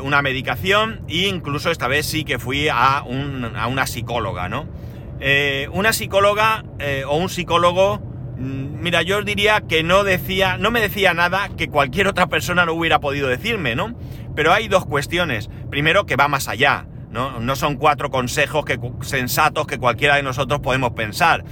una 0.02 0.22
medicación, 0.22 1.02
e 1.10 1.28
incluso 1.28 1.70
esta 1.70 1.90
vez 1.90 2.06
sí 2.06 2.24
que 2.24 2.40
fui 2.40 2.70
a, 2.70 3.04
un, 3.06 3.52
a 3.58 3.68
una 3.68 3.86
psicóloga, 3.86 4.48
¿no? 4.48 4.68
Una 5.74 5.92
psicóloga 5.92 6.64
o 7.08 7.18
un 7.18 7.28
psicólogo 7.28 8.13
Mira, 8.38 9.02
yo 9.04 9.20
os 9.20 9.26
diría 9.26 9.62
que 9.62 9.84
no 9.84 10.04
decía, 10.04 10.58
no 10.58 10.72
me 10.72 10.82
decía 10.82 11.14
nada 11.14 11.50
que 11.56 11.70
cualquier 11.70 12.08
otra 12.08 12.28
persona 12.28 12.66
no 12.66 12.74
hubiera 12.74 13.00
podido 13.00 13.28
decirme, 13.28 13.76
¿no? 13.76 13.96
Pero 14.36 14.54
hay 14.54 14.68
dos 14.68 14.86
cuestiones. 14.86 15.50
Primero, 15.70 16.06
que 16.06 16.16
va 16.16 16.28
más 16.28 16.48
allá, 16.48 16.88
¿no? 17.12 17.40
No 17.40 17.56
son 17.56 17.76
cuatro 17.76 18.10
consejos 18.10 18.66
que, 18.66 18.80
sensatos 19.02 19.68
que 19.68 19.78
cualquiera 19.78 20.16
de 20.16 20.24
nosotros 20.24 20.60
podemos 20.62 20.94
pensar. 20.94 21.44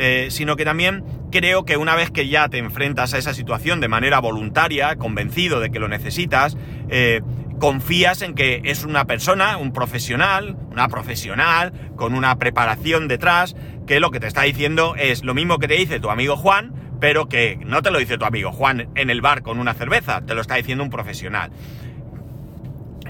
Eh, 0.00 0.28
sino 0.30 0.54
que 0.54 0.64
también 0.64 1.02
creo 1.32 1.64
que 1.64 1.76
una 1.76 1.96
vez 1.96 2.12
que 2.12 2.28
ya 2.28 2.48
te 2.48 2.58
enfrentas 2.58 3.14
a 3.14 3.18
esa 3.18 3.34
situación 3.34 3.80
de 3.80 3.88
manera 3.88 4.20
voluntaria, 4.20 4.94
convencido 4.94 5.58
de 5.58 5.70
que 5.70 5.80
lo 5.80 5.88
necesitas, 5.88 6.56
eh, 6.88 7.20
confías 7.58 8.22
en 8.22 8.34
que 8.34 8.60
es 8.64 8.84
una 8.84 9.06
persona, 9.06 9.56
un 9.56 9.72
profesional, 9.72 10.56
una 10.70 10.86
profesional, 10.86 11.72
con 11.96 12.14
una 12.14 12.38
preparación 12.38 13.08
detrás, 13.08 13.56
que 13.88 14.00
lo 14.00 14.10
que 14.10 14.20
te 14.20 14.26
está 14.26 14.42
diciendo 14.42 14.94
es 14.96 15.24
lo 15.24 15.32
mismo 15.32 15.58
que 15.58 15.66
te 15.66 15.74
dice 15.74 15.98
tu 15.98 16.10
amigo 16.10 16.36
Juan, 16.36 16.74
pero 17.00 17.26
que 17.26 17.58
no 17.64 17.80
te 17.80 17.90
lo 17.90 17.98
dice 17.98 18.18
tu 18.18 18.26
amigo 18.26 18.52
Juan 18.52 18.90
en 18.94 19.08
el 19.08 19.22
bar 19.22 19.42
con 19.42 19.58
una 19.58 19.72
cerveza, 19.72 20.20
te 20.20 20.34
lo 20.34 20.42
está 20.42 20.56
diciendo 20.56 20.84
un 20.84 20.90
profesional. 20.90 21.50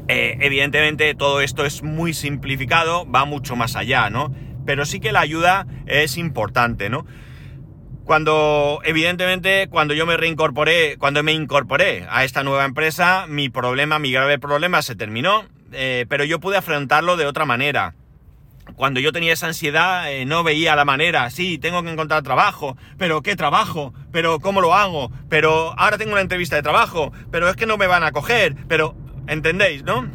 Eh, 0.07 0.39
evidentemente 0.41 1.15
todo 1.17 1.41
esto 1.41 1.67
es 1.67 1.83
muy 1.83 2.15
simplificado, 2.15 3.11
va 3.11 3.25
mucho 3.25 3.57
más 3.57 3.75
allá, 3.75 4.09
¿no? 4.09 4.33
Pero 4.65 4.87
sí 4.87 5.01
que 5.01 5.11
la 5.11 5.21
ayuda 5.21 5.67
es 5.87 6.17
importante, 6.17 6.89
¿no? 6.89 7.05
Cuando, 8.05 8.81
evidentemente, 8.85 9.67
cuando 9.69 9.95
yo 9.95 10.07
me 10.07 10.17
reincorporé, 10.17 10.97
cuando 10.97 11.25
me 11.25 11.33
incorporé 11.33 12.07
a 12.09 12.23
esta 12.23 12.45
nueva 12.45 12.65
empresa, 12.65 13.27
mi 13.29 13.49
problema, 13.49 13.99
mi 13.99 14.13
grave 14.13 14.39
problema 14.39 14.81
se 14.83 14.95
terminó, 14.95 15.45
eh, 15.73 16.07
pero 16.09 16.25
yo 16.25 16.39
pude 16.39 16.57
afrontarlo 16.57 17.17
de 17.17 17.27
otra 17.27 17.45
manera. 17.45 17.95
Cuando 18.77 19.01
yo 19.01 19.13
tenía 19.13 19.33
esa 19.33 19.47
ansiedad, 19.47 20.13
eh, 20.13 20.25
no 20.25 20.45
veía 20.45 20.77
la 20.77 20.85
manera, 20.85 21.31
sí, 21.31 21.59
tengo 21.59 21.83
que 21.83 21.91
encontrar 21.91 22.23
trabajo, 22.23 22.77
pero 22.97 23.23
¿qué 23.23 23.35
trabajo? 23.35 23.93
Pero 24.13 24.39
¿cómo 24.39 24.61
lo 24.61 24.75
hago? 24.75 25.11
Pero 25.29 25.75
ahora 25.79 25.99
tengo 25.99 26.13
una 26.13 26.21
entrevista 26.21 26.57
de 26.57 26.63
trabajo, 26.63 27.13
pero 27.31 27.49
es 27.49 27.57
que 27.57 27.67
no 27.67 27.77
me 27.77 27.87
van 27.87 28.05
a 28.05 28.13
coger, 28.13 28.55
pero, 28.69 28.95
¿entendéis, 29.27 29.83
no? 29.85 30.09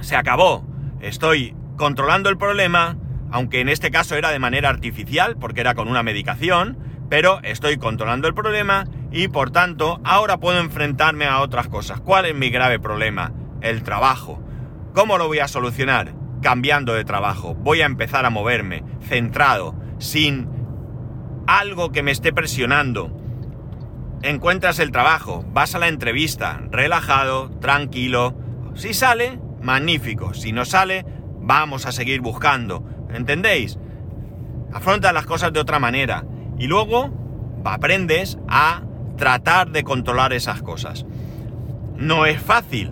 Se 0.00 0.16
acabó. 0.16 0.66
Estoy 1.00 1.54
controlando 1.76 2.28
el 2.30 2.38
problema, 2.38 2.96
aunque 3.30 3.60
en 3.60 3.68
este 3.68 3.90
caso 3.90 4.14
era 4.16 4.30
de 4.30 4.38
manera 4.38 4.68
artificial, 4.68 5.36
porque 5.36 5.60
era 5.60 5.74
con 5.74 5.88
una 5.88 6.02
medicación, 6.02 6.78
pero 7.10 7.40
estoy 7.42 7.76
controlando 7.76 8.26
el 8.26 8.34
problema 8.34 8.86
y 9.10 9.28
por 9.28 9.50
tanto 9.50 10.00
ahora 10.02 10.38
puedo 10.38 10.58
enfrentarme 10.58 11.26
a 11.26 11.40
otras 11.40 11.68
cosas. 11.68 12.00
¿Cuál 12.00 12.24
es 12.24 12.34
mi 12.34 12.48
grave 12.48 12.78
problema? 12.78 13.32
El 13.60 13.82
trabajo. 13.82 14.42
¿Cómo 14.94 15.18
lo 15.18 15.26
voy 15.26 15.40
a 15.40 15.48
solucionar? 15.48 16.21
Cambiando 16.42 16.92
de 16.94 17.04
trabajo. 17.04 17.54
Voy 17.54 17.80
a 17.80 17.86
empezar 17.86 18.26
a 18.26 18.30
moverme, 18.30 18.84
centrado, 19.00 19.74
sin 19.98 20.48
algo 21.46 21.92
que 21.92 22.02
me 22.02 22.10
esté 22.10 22.32
presionando. 22.32 23.16
Encuentras 24.22 24.78
el 24.78 24.90
trabajo, 24.90 25.44
vas 25.52 25.74
a 25.74 25.78
la 25.78 25.88
entrevista, 25.88 26.62
relajado, 26.70 27.50
tranquilo. 27.60 28.34
Si 28.74 28.92
sale, 28.92 29.38
magnífico. 29.62 30.34
Si 30.34 30.52
no 30.52 30.64
sale, 30.64 31.06
vamos 31.40 31.86
a 31.86 31.92
seguir 31.92 32.20
buscando. 32.20 32.84
¿Entendéis? 33.12 33.78
Afronta 34.72 35.12
las 35.12 35.26
cosas 35.26 35.52
de 35.52 35.60
otra 35.60 35.78
manera. 35.78 36.24
Y 36.58 36.66
luego 36.66 37.10
aprendes 37.64 38.38
a 38.48 38.82
tratar 39.16 39.70
de 39.70 39.84
controlar 39.84 40.32
esas 40.32 40.62
cosas. 40.62 41.06
No 41.96 42.26
es 42.26 42.40
fácil, 42.40 42.90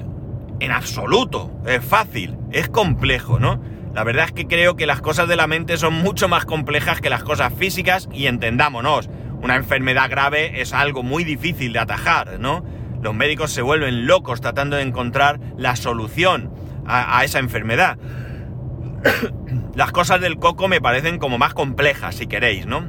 en 0.60 0.70
absoluto, 0.70 1.50
es 1.66 1.84
fácil, 1.84 2.36
es 2.52 2.68
complejo, 2.68 3.38
¿no? 3.38 3.60
La 3.94 4.04
verdad 4.04 4.26
es 4.26 4.32
que 4.32 4.46
creo 4.46 4.76
que 4.76 4.86
las 4.86 5.00
cosas 5.00 5.28
de 5.28 5.36
la 5.36 5.46
mente 5.46 5.76
son 5.76 5.94
mucho 5.94 6.28
más 6.28 6.44
complejas 6.44 7.00
que 7.00 7.10
las 7.10 7.24
cosas 7.24 7.52
físicas 7.52 8.08
y 8.12 8.26
entendámonos, 8.26 9.10
una 9.42 9.56
enfermedad 9.56 10.10
grave 10.10 10.60
es 10.60 10.72
algo 10.72 11.02
muy 11.02 11.24
difícil 11.24 11.72
de 11.72 11.78
atajar, 11.78 12.38
¿no? 12.38 12.64
Los 13.02 13.14
médicos 13.14 13.50
se 13.50 13.62
vuelven 13.62 14.06
locos 14.06 14.40
tratando 14.40 14.76
de 14.76 14.82
encontrar 14.82 15.40
la 15.56 15.76
solución 15.76 16.52
a, 16.86 17.24
esa 17.24 17.38
enfermedad. 17.38 17.98
las 19.74 19.92
cosas 19.92 20.20
del 20.20 20.36
coco 20.36 20.68
me 20.68 20.80
parecen 20.80 21.18
como 21.18 21.38
más 21.38 21.54
complejas, 21.54 22.16
si 22.16 22.26
queréis, 22.26 22.66
¿no? 22.66 22.88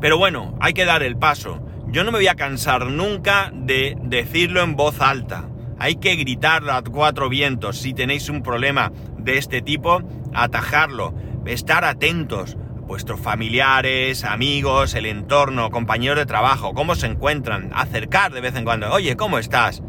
Pero 0.00 0.18
bueno, 0.18 0.56
hay 0.60 0.72
que 0.72 0.84
dar 0.84 1.02
el 1.02 1.16
paso. 1.16 1.66
Yo 1.88 2.04
no 2.04 2.12
me 2.12 2.18
voy 2.18 2.28
a 2.28 2.36
cansar 2.36 2.86
nunca 2.86 3.50
de 3.52 3.96
decirlo 4.02 4.62
en 4.62 4.76
voz 4.76 5.00
alta. 5.00 5.48
Hay 5.78 5.96
que 5.96 6.16
gritarlo 6.16 6.72
a 6.72 6.82
cuatro 6.82 7.28
vientos. 7.28 7.78
Si 7.78 7.94
tenéis 7.94 8.28
un 8.28 8.42
problema 8.42 8.92
de 9.18 9.38
este 9.38 9.62
tipo, 9.62 10.02
atajarlo. 10.32 11.14
Estar 11.46 11.84
atentos. 11.84 12.56
Vuestros 12.86 13.18
familiares, 13.20 14.24
amigos, 14.24 14.94
el 14.94 15.06
entorno, 15.06 15.70
compañeros 15.70 16.18
de 16.18 16.26
trabajo, 16.26 16.74
cómo 16.74 16.94
se 16.94 17.06
encuentran. 17.06 17.70
Acercar 17.74 18.32
de 18.32 18.42
vez 18.42 18.54
en 18.56 18.64
cuando. 18.64 18.92
Oye, 18.92 19.16
¿cómo 19.16 19.38
estás? 19.38 19.82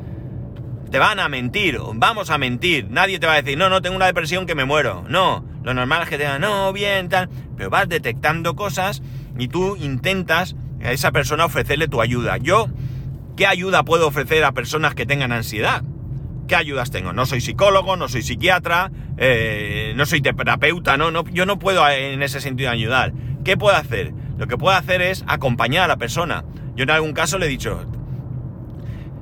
Te 0.92 1.00
van 1.00 1.20
a 1.20 1.28
mentir, 1.28 1.78
vamos 1.96 2.30
a 2.30 2.38
mentir. 2.38 2.88
Nadie 2.90 3.20
te 3.20 3.28
va 3.28 3.34
a 3.34 3.42
decir, 3.42 3.58
no, 3.58 3.70
no, 3.70 3.82
tengo 3.82 3.98
una 3.98 4.06
depresión 4.06 4.46
que 4.46 4.56
me 4.56 4.64
muero. 4.64 5.04
No, 5.10 5.44
lo 5.64 5.74
normal 5.74 6.04
es 6.04 6.10
que 6.10 6.18
te 6.18 6.24
digan, 6.24 6.40
no, 6.40 6.72
bien, 6.72 7.10
tal. 7.10 7.30
Pero 7.58 7.70
vas 7.70 7.90
detectando 7.90 8.56
cosas 8.56 9.02
y 9.38 9.50
tú 9.50 9.76
intentas 9.76 10.56
a 10.84 10.92
esa 10.92 11.12
persona 11.12 11.46
ofrecerle 11.46 11.88
tu 11.88 12.02
ayuda. 12.02 12.38
Yo, 12.38 12.68
¿qué 13.36 13.48
ayuda 13.48 13.84
puedo 13.84 14.08
ofrecer 14.08 14.44
a 14.44 14.52
personas 14.52 14.96
que 14.96 15.06
tengan 15.06 15.32
ansiedad? 15.32 15.84
¿Qué 16.48 16.56
ayudas 16.56 16.92
tengo? 16.92 17.12
No 17.12 17.26
soy 17.26 17.42
psicólogo, 17.42 17.98
no 17.98 18.08
soy 18.08 18.22
psiquiatra, 18.22 18.92
eh, 19.18 19.94
no 19.96 20.06
soy 20.06 20.22
terapeuta, 20.22 20.98
no, 20.98 21.12
no, 21.12 21.24
yo 21.30 21.46
no 21.46 21.58
puedo 21.58 21.88
en 21.90 22.22
ese 22.22 22.40
sentido 22.40 22.70
ayudar. 22.70 23.14
¿Qué 23.44 23.58
puedo 23.58 23.76
hacer? 23.76 24.14
Lo 24.38 24.48
que 24.48 24.58
puedo 24.58 24.76
hacer 24.76 25.02
es 25.02 25.24
acompañar 25.28 25.86
a 25.86 25.88
la 25.88 25.98
persona. 25.98 26.46
Yo 26.76 26.84
en 26.84 26.92
algún 26.92 27.14
caso 27.14 27.38
le 27.38 27.48
he 27.48 27.50
dicho, 27.50 27.86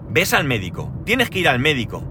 ves 0.10 0.34
al 0.34 0.44
médico, 0.46 0.92
tienes 1.06 1.30
que 1.30 1.40
ir 1.40 1.48
al 1.48 1.60
médico. 1.60 2.04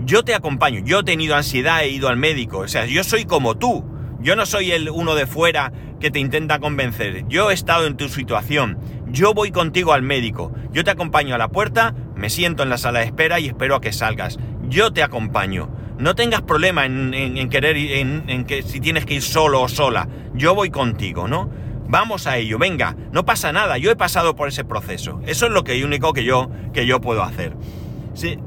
Yo 0.00 0.22
te 0.22 0.34
acompaño, 0.34 0.80
yo 0.84 1.00
he 1.00 1.04
tenido 1.04 1.34
ansiedad, 1.34 1.82
he 1.82 1.88
ido 1.88 2.08
al 2.08 2.16
médico, 2.16 2.58
o 2.58 2.68
sea, 2.68 2.86
yo 2.86 3.04
soy 3.04 3.24
como 3.24 3.56
tú. 3.56 3.84
Yo 4.22 4.36
no 4.36 4.44
soy 4.44 4.70
el 4.72 4.90
uno 4.90 5.14
de 5.14 5.26
fuera 5.26 5.72
que 5.98 6.10
te 6.10 6.18
intenta 6.18 6.58
convencer. 6.58 7.26
Yo 7.28 7.50
he 7.50 7.54
estado 7.54 7.86
en 7.86 7.96
tu 7.96 8.10
situación. 8.10 8.78
Yo 9.10 9.34
voy 9.34 9.50
contigo 9.50 9.92
al 9.92 10.02
médico. 10.02 10.52
Yo 10.72 10.84
te 10.84 10.90
acompaño 10.90 11.34
a 11.34 11.38
la 11.38 11.48
puerta, 11.48 11.94
me 12.14 12.30
siento 12.30 12.62
en 12.62 12.70
la 12.70 12.78
sala 12.78 13.00
de 13.00 13.06
espera 13.06 13.40
y 13.40 13.48
espero 13.48 13.74
a 13.76 13.80
que 13.80 13.92
salgas. 13.92 14.38
Yo 14.68 14.92
te 14.92 15.02
acompaño. 15.02 15.68
No 15.98 16.14
tengas 16.14 16.42
problema 16.42 16.86
en, 16.86 17.48
querer, 17.50 17.76
en, 17.76 18.24
en 18.28 18.44
que 18.44 18.62
si 18.62 18.80
tienes 18.80 19.04
que 19.04 19.14
ir 19.14 19.22
solo 19.22 19.60
o 19.60 19.68
sola. 19.68 20.08
Yo 20.34 20.54
voy 20.54 20.70
contigo, 20.70 21.28
¿no? 21.28 21.50
Vamos 21.88 22.28
a 22.28 22.38
ello, 22.38 22.56
venga, 22.56 22.94
no 23.10 23.24
pasa 23.24 23.52
nada, 23.52 23.76
yo 23.76 23.90
he 23.90 23.96
pasado 23.96 24.36
por 24.36 24.46
ese 24.46 24.64
proceso. 24.64 25.20
Eso 25.26 25.46
es 25.46 25.52
lo 25.52 25.64
único 25.84 26.12
que 26.12 26.22
yo, 26.22 26.48
que 26.72 26.86
yo 26.86 27.00
puedo 27.00 27.24
hacer. 27.24 27.56
Sí, 28.14 28.38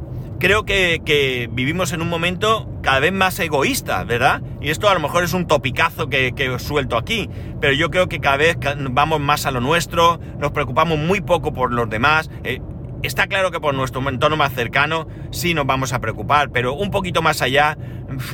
creo 0.43 0.65
que, 0.65 1.49
vivimos 1.53 1.93
en 1.93 2.01
un 2.01 2.10
momento 2.10 2.69
cada 2.82 2.99
vez 2.99 3.13
más 3.13 3.39
egoísta, 3.39 4.03
¿verdad? 4.03 4.41
Y 4.60 4.71
esto 4.71 4.89
a 4.89 4.93
lo 4.93 4.99
mejor 4.99 5.23
es 5.23 5.34
un 5.34 5.47
topicazo 5.47 6.10
que, 6.10 6.34
que, 6.36 6.49
os 6.49 6.62
suelto 6.63 6.97
aquí, 6.97 7.29
pero 7.62 7.71
yo 7.71 7.89
creo 7.89 8.10
que 8.10 8.19
cada 8.19 8.36
vez 8.36 8.58
vamos 8.91 9.21
más 9.21 9.45
a 9.45 9.51
lo 9.51 9.62
nuestro, 9.62 10.19
nos 10.39 10.51
preocupamos 10.51 10.99
muy 10.99 11.21
poco 11.21 11.53
por 11.53 11.71
los 11.71 11.89
demás. 11.89 12.29
Eh, 12.43 12.60
está 13.03 13.27
claro 13.27 13.51
que 13.51 13.62
por 13.62 13.73
nuestro 13.73 14.08
entorno 14.10 14.36
más 14.36 14.53
cercano 14.53 15.08
sí 15.32 15.53
nos 15.53 15.65
vamos 15.65 15.93
a 15.93 16.01
preocupar, 16.01 16.49
pero 16.51 16.73
un 16.73 16.91
poquito 16.91 17.21
más 17.21 17.41
allá, 17.41 17.77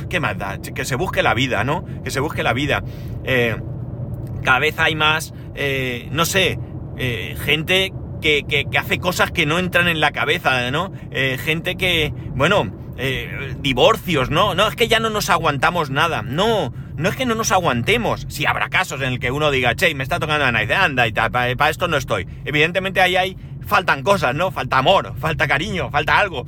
¿qué 0.08 0.18
más 0.18 0.36
da? 0.36 0.58
Que 0.58 0.84
se 0.84 0.96
busque 0.96 1.22
la 1.22 1.34
vida, 1.34 1.62
¿no? 1.62 1.84
Que 2.02 2.10
se 2.10 2.18
busque 2.18 2.42
la 2.42 2.52
vida. 2.52 2.82
Eh, 3.22 3.56
cada 4.42 4.58
vez 4.58 4.80
hay 4.80 4.96
más, 4.96 5.32
eh, 5.54 6.08
no 6.10 6.24
sé, 6.24 6.58
gente 7.44 7.92
que, 8.20 8.66
hace 8.78 8.98
cosas 8.98 9.30
que 9.30 9.46
no 9.46 9.58
entran 9.58 9.88
en 9.88 10.00
la 10.00 10.12
cabeza, 10.12 10.70
¿no? 10.70 10.92
Eh, 11.10 11.38
gente 11.42 11.76
que, 11.76 12.12
bueno, 12.34 12.72
eh, 12.96 13.54
divorcios, 13.60 14.30
¿no? 14.30 14.54
No, 14.54 14.68
es 14.68 14.76
que 14.76 14.88
ya 14.88 15.00
no 15.00 15.10
nos 15.10 15.30
aguantamos 15.30 15.90
nada. 15.90 16.22
No, 16.22 16.72
no 16.96 17.08
es 17.08 17.16
que 17.16 17.26
no 17.26 17.34
nos 17.34 17.52
aguantemos. 17.52 18.26
Si 18.28 18.46
habrá 18.46 18.68
casos 18.68 19.00
en 19.00 19.08
el 19.08 19.18
que 19.18 19.30
uno 19.30 19.50
diga, 19.50 19.74
che, 19.74 19.94
me 19.94 20.02
está 20.02 20.18
tocando 20.18 20.44
la 20.44 20.52
nariz, 20.52 20.70
anda 20.70 21.06
y 21.06 21.12
tal, 21.12 21.30
para 21.30 21.70
esto 21.70 21.88
no 21.88 21.96
estoy. 21.96 22.26
Evidentemente 22.44 23.00
ahí 23.00 23.16
hay, 23.16 23.36
faltan 23.66 24.02
cosas, 24.02 24.34
¿no? 24.34 24.50
Falta 24.50 24.78
amor, 24.78 25.14
falta 25.18 25.48
cariño, 25.48 25.90
falta 25.90 26.18
algo. 26.18 26.46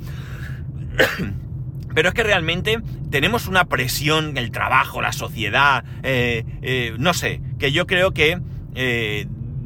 Pero 1.95 2.09
es 2.09 2.15
que 2.15 2.23
realmente 2.23 2.81
tenemos 3.11 3.47
una 3.47 3.65
presión, 3.65 4.37
el 4.37 4.49
trabajo, 4.49 5.01
la 5.01 5.11
sociedad, 5.11 5.83
eh, 6.01 6.95
no 6.97 7.13
sé, 7.13 7.41
que 7.59 7.71
yo 7.71 7.85
creo 7.85 8.11
que 8.11 8.41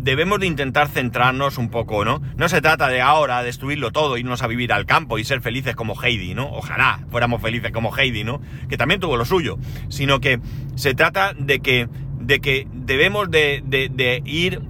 debemos 0.08 0.40
de 0.40 0.48
intentar 0.48 0.88
centrarnos 0.88 1.58
un 1.58 1.70
poco, 1.70 2.06
¿no? 2.06 2.22
No 2.38 2.48
se 2.48 2.62
trata 2.62 2.88
de 2.88 3.02
ahora 3.02 3.44
destruirlo 3.44 3.92
todo, 3.92 4.18
irnos 4.18 4.42
a 4.42 4.48
vivir 4.48 4.72
al 4.72 4.86
campo 4.86 5.20
y 5.20 5.26
ser 5.26 5.42
felices 5.42 5.76
como 5.76 6.02
Heidi, 6.02 6.34
¿no? 6.34 6.50
Ojalá 6.50 7.02
fuéramos 7.12 7.42
felices 7.42 7.74
como 7.74 7.94
Heidi, 7.94 8.24
¿no? 8.24 8.42
Que 8.70 8.78
también 8.78 9.02
tuvo 9.02 9.18
lo 9.18 9.26
suyo, 9.26 9.58
sino 9.90 10.22
que 10.22 10.40
se 10.76 10.94
trata 10.94 11.34
de 11.34 11.60
que, 11.60 11.90
de 12.22 12.40
que 12.40 12.68
debemos 12.72 13.30
de, 13.30 14.22
ir 14.24 14.62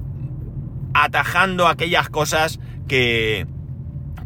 atajando 0.95 1.67
aquellas 1.67 2.10
cosas 2.10 2.60
que, 2.88 3.45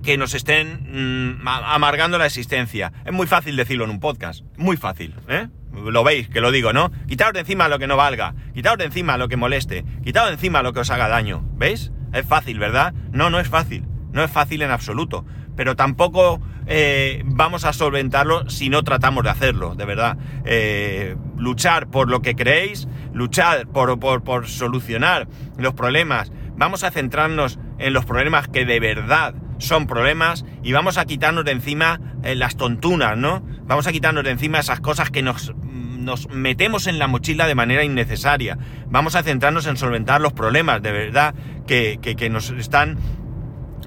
que 0.03 0.15
nos 0.17 0.33
estén 0.33 1.41
mm, 1.41 1.45
amargando 1.45 2.19
la 2.19 2.25
existencia. 2.25 2.93
Es 3.03 3.11
muy 3.11 3.27
fácil 3.27 3.57
decirlo 3.57 3.83
en 3.83 3.89
un 3.89 3.99
podcast, 3.99 4.45
muy 4.55 4.77
fácil, 4.77 5.13
¿eh? 5.27 5.49
Lo 5.73 6.03
veis, 6.03 6.29
que 6.29 6.41
lo 6.41 6.51
digo, 6.51 6.73
¿no? 6.73 6.91
Quitaos 7.07 7.33
de 7.33 7.41
encima 7.41 7.67
lo 7.67 7.79
que 7.79 7.87
no 7.87 7.97
valga, 7.97 8.35
quitaos 8.53 8.77
de 8.77 8.85
encima 8.85 9.17
lo 9.17 9.27
que 9.27 9.37
moleste, 9.37 9.85
quitaos 10.03 10.27
de 10.27 10.33
encima 10.33 10.61
lo 10.63 10.73
que 10.73 10.81
os 10.81 10.89
haga 10.89 11.07
daño, 11.07 11.43
¿veis? 11.53 11.91
Es 12.13 12.25
fácil, 12.25 12.59
¿verdad? 12.59 12.93
No, 13.11 13.29
no 13.29 13.39
es 13.39 13.47
fácil, 13.47 13.85
no 14.11 14.23
es 14.23 14.31
fácil 14.31 14.61
en 14.61 14.71
absoluto, 14.71 15.25
pero 15.55 15.75
tampoco 15.75 16.41
eh, 16.67 17.21
vamos 17.25 17.65
a 17.65 17.73
solventarlo 17.73 18.49
si 18.49 18.69
no 18.69 18.83
tratamos 18.83 19.23
de 19.23 19.29
hacerlo, 19.29 19.75
de 19.75 19.85
verdad. 19.85 20.17
Eh, 20.45 21.15
luchar 21.37 21.87
por 21.87 22.09
lo 22.09 22.21
que 22.21 22.35
creéis, 22.35 22.87
luchar 23.13 23.67
por, 23.67 23.99
por, 23.99 24.47
solucionar 24.47 25.27
los 25.57 25.73
problemas, 25.73 26.31
vamos 26.55 26.83
a 26.83 26.91
centrarnos 26.91 27.59
en 27.79 27.93
los 27.93 28.05
problemas 28.05 28.47
que 28.47 28.65
de 28.65 28.79
verdad 28.79 29.35
son 29.57 29.87
problemas 29.87 30.45
y 30.63 30.71
vamos 30.71 30.97
a 30.97 31.05
quitarnos 31.05 31.45
de 31.45 31.51
encima 31.51 31.99
eh, 32.23 32.35
las 32.35 32.57
tontunas, 32.57 33.17
¿no? 33.17 33.43
Vamos 33.65 33.87
a 33.87 33.91
quitarnos 33.91 34.23
de 34.23 34.31
encima 34.31 34.59
esas 34.59 34.79
cosas 34.79 35.09
que 35.11 35.21
nos, 35.21 35.53
nos 35.65 36.29
metemos 36.29 36.87
en 36.87 36.99
la 36.99 37.07
mochila 37.07 37.47
de 37.47 37.55
manera 37.55 37.83
innecesaria. 37.83 38.57
Vamos 38.87 39.15
a 39.15 39.23
centrarnos 39.23 39.67
en 39.67 39.77
solventar 39.77 40.21
los 40.21 40.33
problemas 40.33 40.81
de 40.81 40.91
verdad 40.91 41.35
que, 41.67 41.99
que 42.01 42.29
nos 42.29 42.49
están 42.51 42.97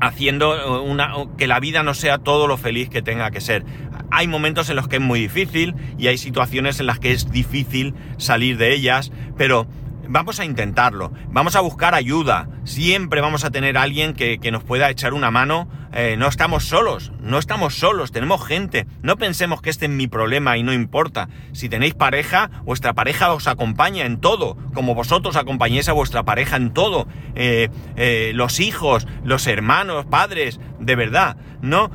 haciendo 0.01 0.83
una, 0.83 1.13
que 1.37 1.47
la 1.47 1.61
vida 1.61 1.83
no 1.83 1.95
sea 1.95 2.19
todo 2.19 2.47
lo 2.47 2.57
feliz 2.57 2.89
que 2.89 3.03
tenga 3.03 3.31
que 3.31 3.41
ser. 3.41 3.65
Hay 4.11 4.29
momentos 4.29 4.69
en 4.71 4.77
los 4.77 4.89
que 4.89 4.97
es 4.97 5.03
muy 5.03 5.21
difícil 5.21 5.75
y 5.99 6.09
hay 6.09 6.19
situaciones 6.19 6.81
en 6.81 6.87
las 6.87 6.99
que 6.99 7.13
es 7.13 7.31
difícil 7.31 7.95
salir 8.17 8.57
de 8.59 8.75
ellas, 8.75 9.13
pero 9.37 9.67
vamos 10.09 10.41
a 10.41 10.45
intentarlo, 10.45 11.13
vamos 11.29 11.57
a 11.57 11.61
buscar 11.61 11.95
ayuda, 11.95 12.49
siempre 12.65 13.21
vamos 13.21 13.45
a 13.45 13.51
tener 13.51 13.79
alguien 13.79 14.15
que, 14.15 14.39
nos 14.53 14.63
pueda 14.63 14.91
echar 14.91 15.15
una 15.15 15.31
mano, 15.31 15.69
eh, 15.97 16.17
no 16.19 16.27
estamos 16.27 16.65
solos, 16.65 17.13
no 17.21 17.39
estamos 17.39 17.77
solos, 17.77 18.11
tenemos 18.11 18.45
gente, 18.45 18.85
no 19.01 19.17
pensemos 19.17 19.63
que 19.63 19.71
este 19.71 19.87
es 19.87 19.93
mi 19.93 20.09
problema 20.09 20.59
y 20.59 20.65
no 20.65 20.73
importa, 20.73 21.29
si 21.53 21.69
tenéis 21.69 21.95
pareja, 21.95 22.51
vuestra 22.65 22.95
pareja 22.95 23.33
os 23.33 23.47
acompaña 23.47 24.05
en 24.05 24.21
todo, 24.21 24.57
como 24.75 24.97
vosotros 24.97 25.37
acompañéis 25.37 25.89
a 25.89 25.93
vuestra 25.93 26.25
pareja 26.25 26.57
en 26.57 26.73
todo, 26.73 27.07
eh, 27.37 27.69
eh, 27.95 28.33
los 28.35 28.59
hijos, 28.59 29.07
los 29.23 29.47
hermanos, 29.47 30.05
padres, 30.07 30.59
de 30.81 30.97
verdad, 30.97 31.37
no... 31.63 31.93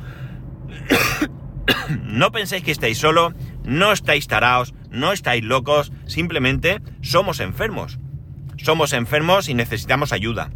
no 2.02 2.32
penséis 2.32 2.64
que 2.64 2.72
estáis 2.72 2.96
solo, 2.96 3.34
no 3.64 3.92
estáis 3.92 4.26
taraos, 4.28 4.72
no 4.90 5.12
estáis 5.12 5.44
locos, 5.44 5.92
simplemente 6.06 6.80
somos 7.02 7.38
enfermos. 7.40 7.98
Somos 8.56 8.94
enfermos 8.94 9.48
y 9.48 9.54
necesitamos 9.54 10.12
ayuda. 10.12 10.50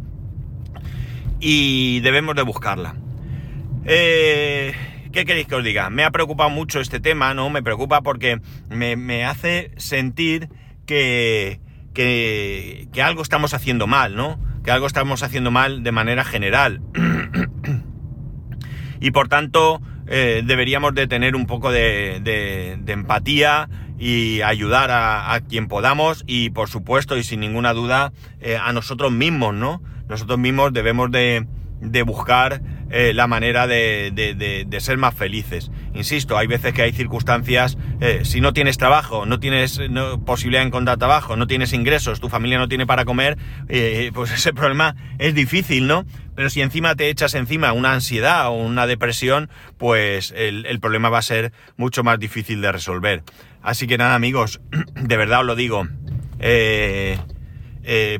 Y 1.39 1.99
debemos 2.01 2.35
de 2.35 2.43
buscarla. 2.43 2.95
Eh, 3.85 4.73
¿Qué 5.11 5.25
queréis 5.25 5.47
que 5.47 5.55
os 5.55 5.63
diga? 5.63 5.89
Me 5.89 6.03
ha 6.03 6.11
preocupado 6.11 6.49
mucho 6.49 6.79
este 6.79 6.99
tema, 6.99 7.33
¿no? 7.33 7.49
Me 7.49 7.63
preocupa 7.63 8.01
porque 8.01 8.41
me, 8.69 9.25
hace 9.25 9.71
sentir 9.77 10.49
que, 10.85 11.59
que, 11.93 12.87
que, 12.91 13.01
algo 13.01 13.21
estamos 13.21 13.53
haciendo 13.53 13.87
mal, 13.87 14.15
¿no? 14.15 14.39
Que 14.63 14.71
algo 14.71 14.87
estamos 14.87 15.23
haciendo 15.23 15.51
mal 15.51 15.83
de 15.83 15.91
manera 15.91 16.25
general. 16.25 16.81
y 18.99 19.11
por 19.11 19.29
tanto, 19.29 19.81
eh, 20.07 20.41
deberíamos 20.43 20.93
de 20.95 21.07
tener 21.07 21.35
un 21.35 21.45
poco 21.45 21.71
de, 21.71 22.19
de, 22.21 22.91
empatía 22.91 23.69
y 23.97 24.41
ayudar 24.41 24.89
a, 24.91 25.39
quien 25.47 25.67
podamos 25.67 26.23
y 26.27 26.49
por 26.49 26.69
supuesto 26.69 27.17
y 27.17 27.23
sin 27.23 27.39
ninguna 27.39 27.73
duda 27.73 28.11
eh, 28.41 28.57
a 28.61 28.73
nosotros 28.73 29.11
mismos, 29.11 29.53
¿no? 29.53 29.81
Nosotros 30.09 30.37
mismos 30.37 30.73
debemos 30.73 31.09
de, 31.09 31.47
de 31.91 32.03
buscar 32.03 32.61
eh, 32.91 33.13
la 33.13 33.25
manera 33.25 33.65
de, 33.65 34.11
de, 34.13 34.79
ser 34.79 34.97
más 34.97 35.15
felices. 35.15 35.71
Insisto, 35.95 36.37
hay 36.37 36.45
veces 36.45 36.71
que 36.73 36.83
hay 36.83 36.93
circunstancias, 36.93 37.77
eh, 37.99 38.21
si 38.23 38.41
no 38.41 38.53
tienes 38.53 38.77
trabajo, 38.77 39.25
no 39.25 39.39
tienes 39.39 39.81
posibilidad 40.25 40.61
de 40.61 40.67
encontrar 40.67 40.97
trabajo, 40.97 41.35
no 41.35 41.47
tienes 41.47 41.73
ingresos, 41.73 42.19
tu 42.19 42.29
familia 42.29 42.59
no 42.59 42.67
tiene 42.67 42.85
para 42.85 43.03
comer, 43.03 43.37
eh, 43.69 44.11
pues 44.13 44.31
ese 44.33 44.53
problema 44.53 44.95
es 45.17 45.33
difícil, 45.33 45.87
¿no? 45.87 46.05
Pero 46.35 46.49
si 46.51 46.61
encima 46.61 46.95
te 46.95 47.09
echas 47.09 47.33
encima 47.33 47.73
una 47.73 47.91
ansiedad 47.91 48.49
o 48.49 48.51
una 48.51 48.85
depresión, 48.85 49.49
pues 49.77 50.31
el, 50.35 50.65
el 50.67 50.79
problema 50.79 51.09
va 51.09 51.17
a 51.17 51.23
ser 51.23 51.53
mucho 51.77 52.03
más 52.03 52.19
difícil 52.19 52.61
de 52.61 52.71
resolver. 52.71 53.23
Así 53.63 53.87
que 53.87 53.97
nada, 53.97 54.13
amigos, 54.13 54.61
de 54.95 55.17
verdad 55.17 55.39
os 55.41 55.47
lo 55.47 55.55
digo. 55.55 55.87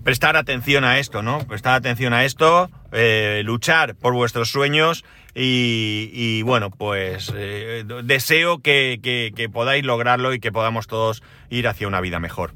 Prestar 0.04 0.38
atención 0.38 0.84
a 0.84 1.00
esto, 1.00 1.22
¿no? 1.22 1.40
Prestar 1.48 1.76
atención 1.76 2.14
a 2.14 2.26
esto, 2.26 2.70
eh, 2.96 3.42
luchar 3.44 3.96
por 3.96 4.14
vuestros 4.14 4.50
sueños 4.50 5.04
y, 5.34 6.42
bueno, 6.44 6.72
pues 6.72 7.34
eh, 7.36 7.84
deseo 8.04 8.60
que, 8.60 9.50
podáis 9.52 9.84
lograrlo 9.84 10.34
y 10.34 10.40
que 10.40 10.52
podamos 10.52 10.88
todos 10.88 11.22
ir 11.50 11.68
hacia 11.68 11.88
una 11.88 12.00
vida 12.00 12.20
mejor. 12.20 12.54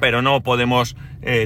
Pero 0.00 0.22
no 0.22 0.40
podemos 0.42 0.96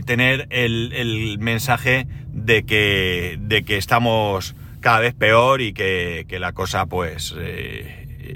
tener 0.06 0.46
el, 0.50 1.38
mensaje 1.40 2.06
de 2.28 2.64
que, 2.64 3.36
de 3.40 3.64
que 3.64 3.78
estamos 3.78 4.54
cada 4.80 5.00
vez 5.00 5.14
peor 5.14 5.60
y 5.60 5.72
que, 5.72 6.24
la 6.38 6.52
cosa 6.52 6.86
pues 6.86 7.34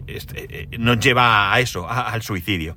este, 0.09 0.69
nos 0.79 0.99
lleva 0.99 1.55
a 1.55 1.61
eso, 1.61 1.89
al 1.89 2.23
suicidio. 2.23 2.77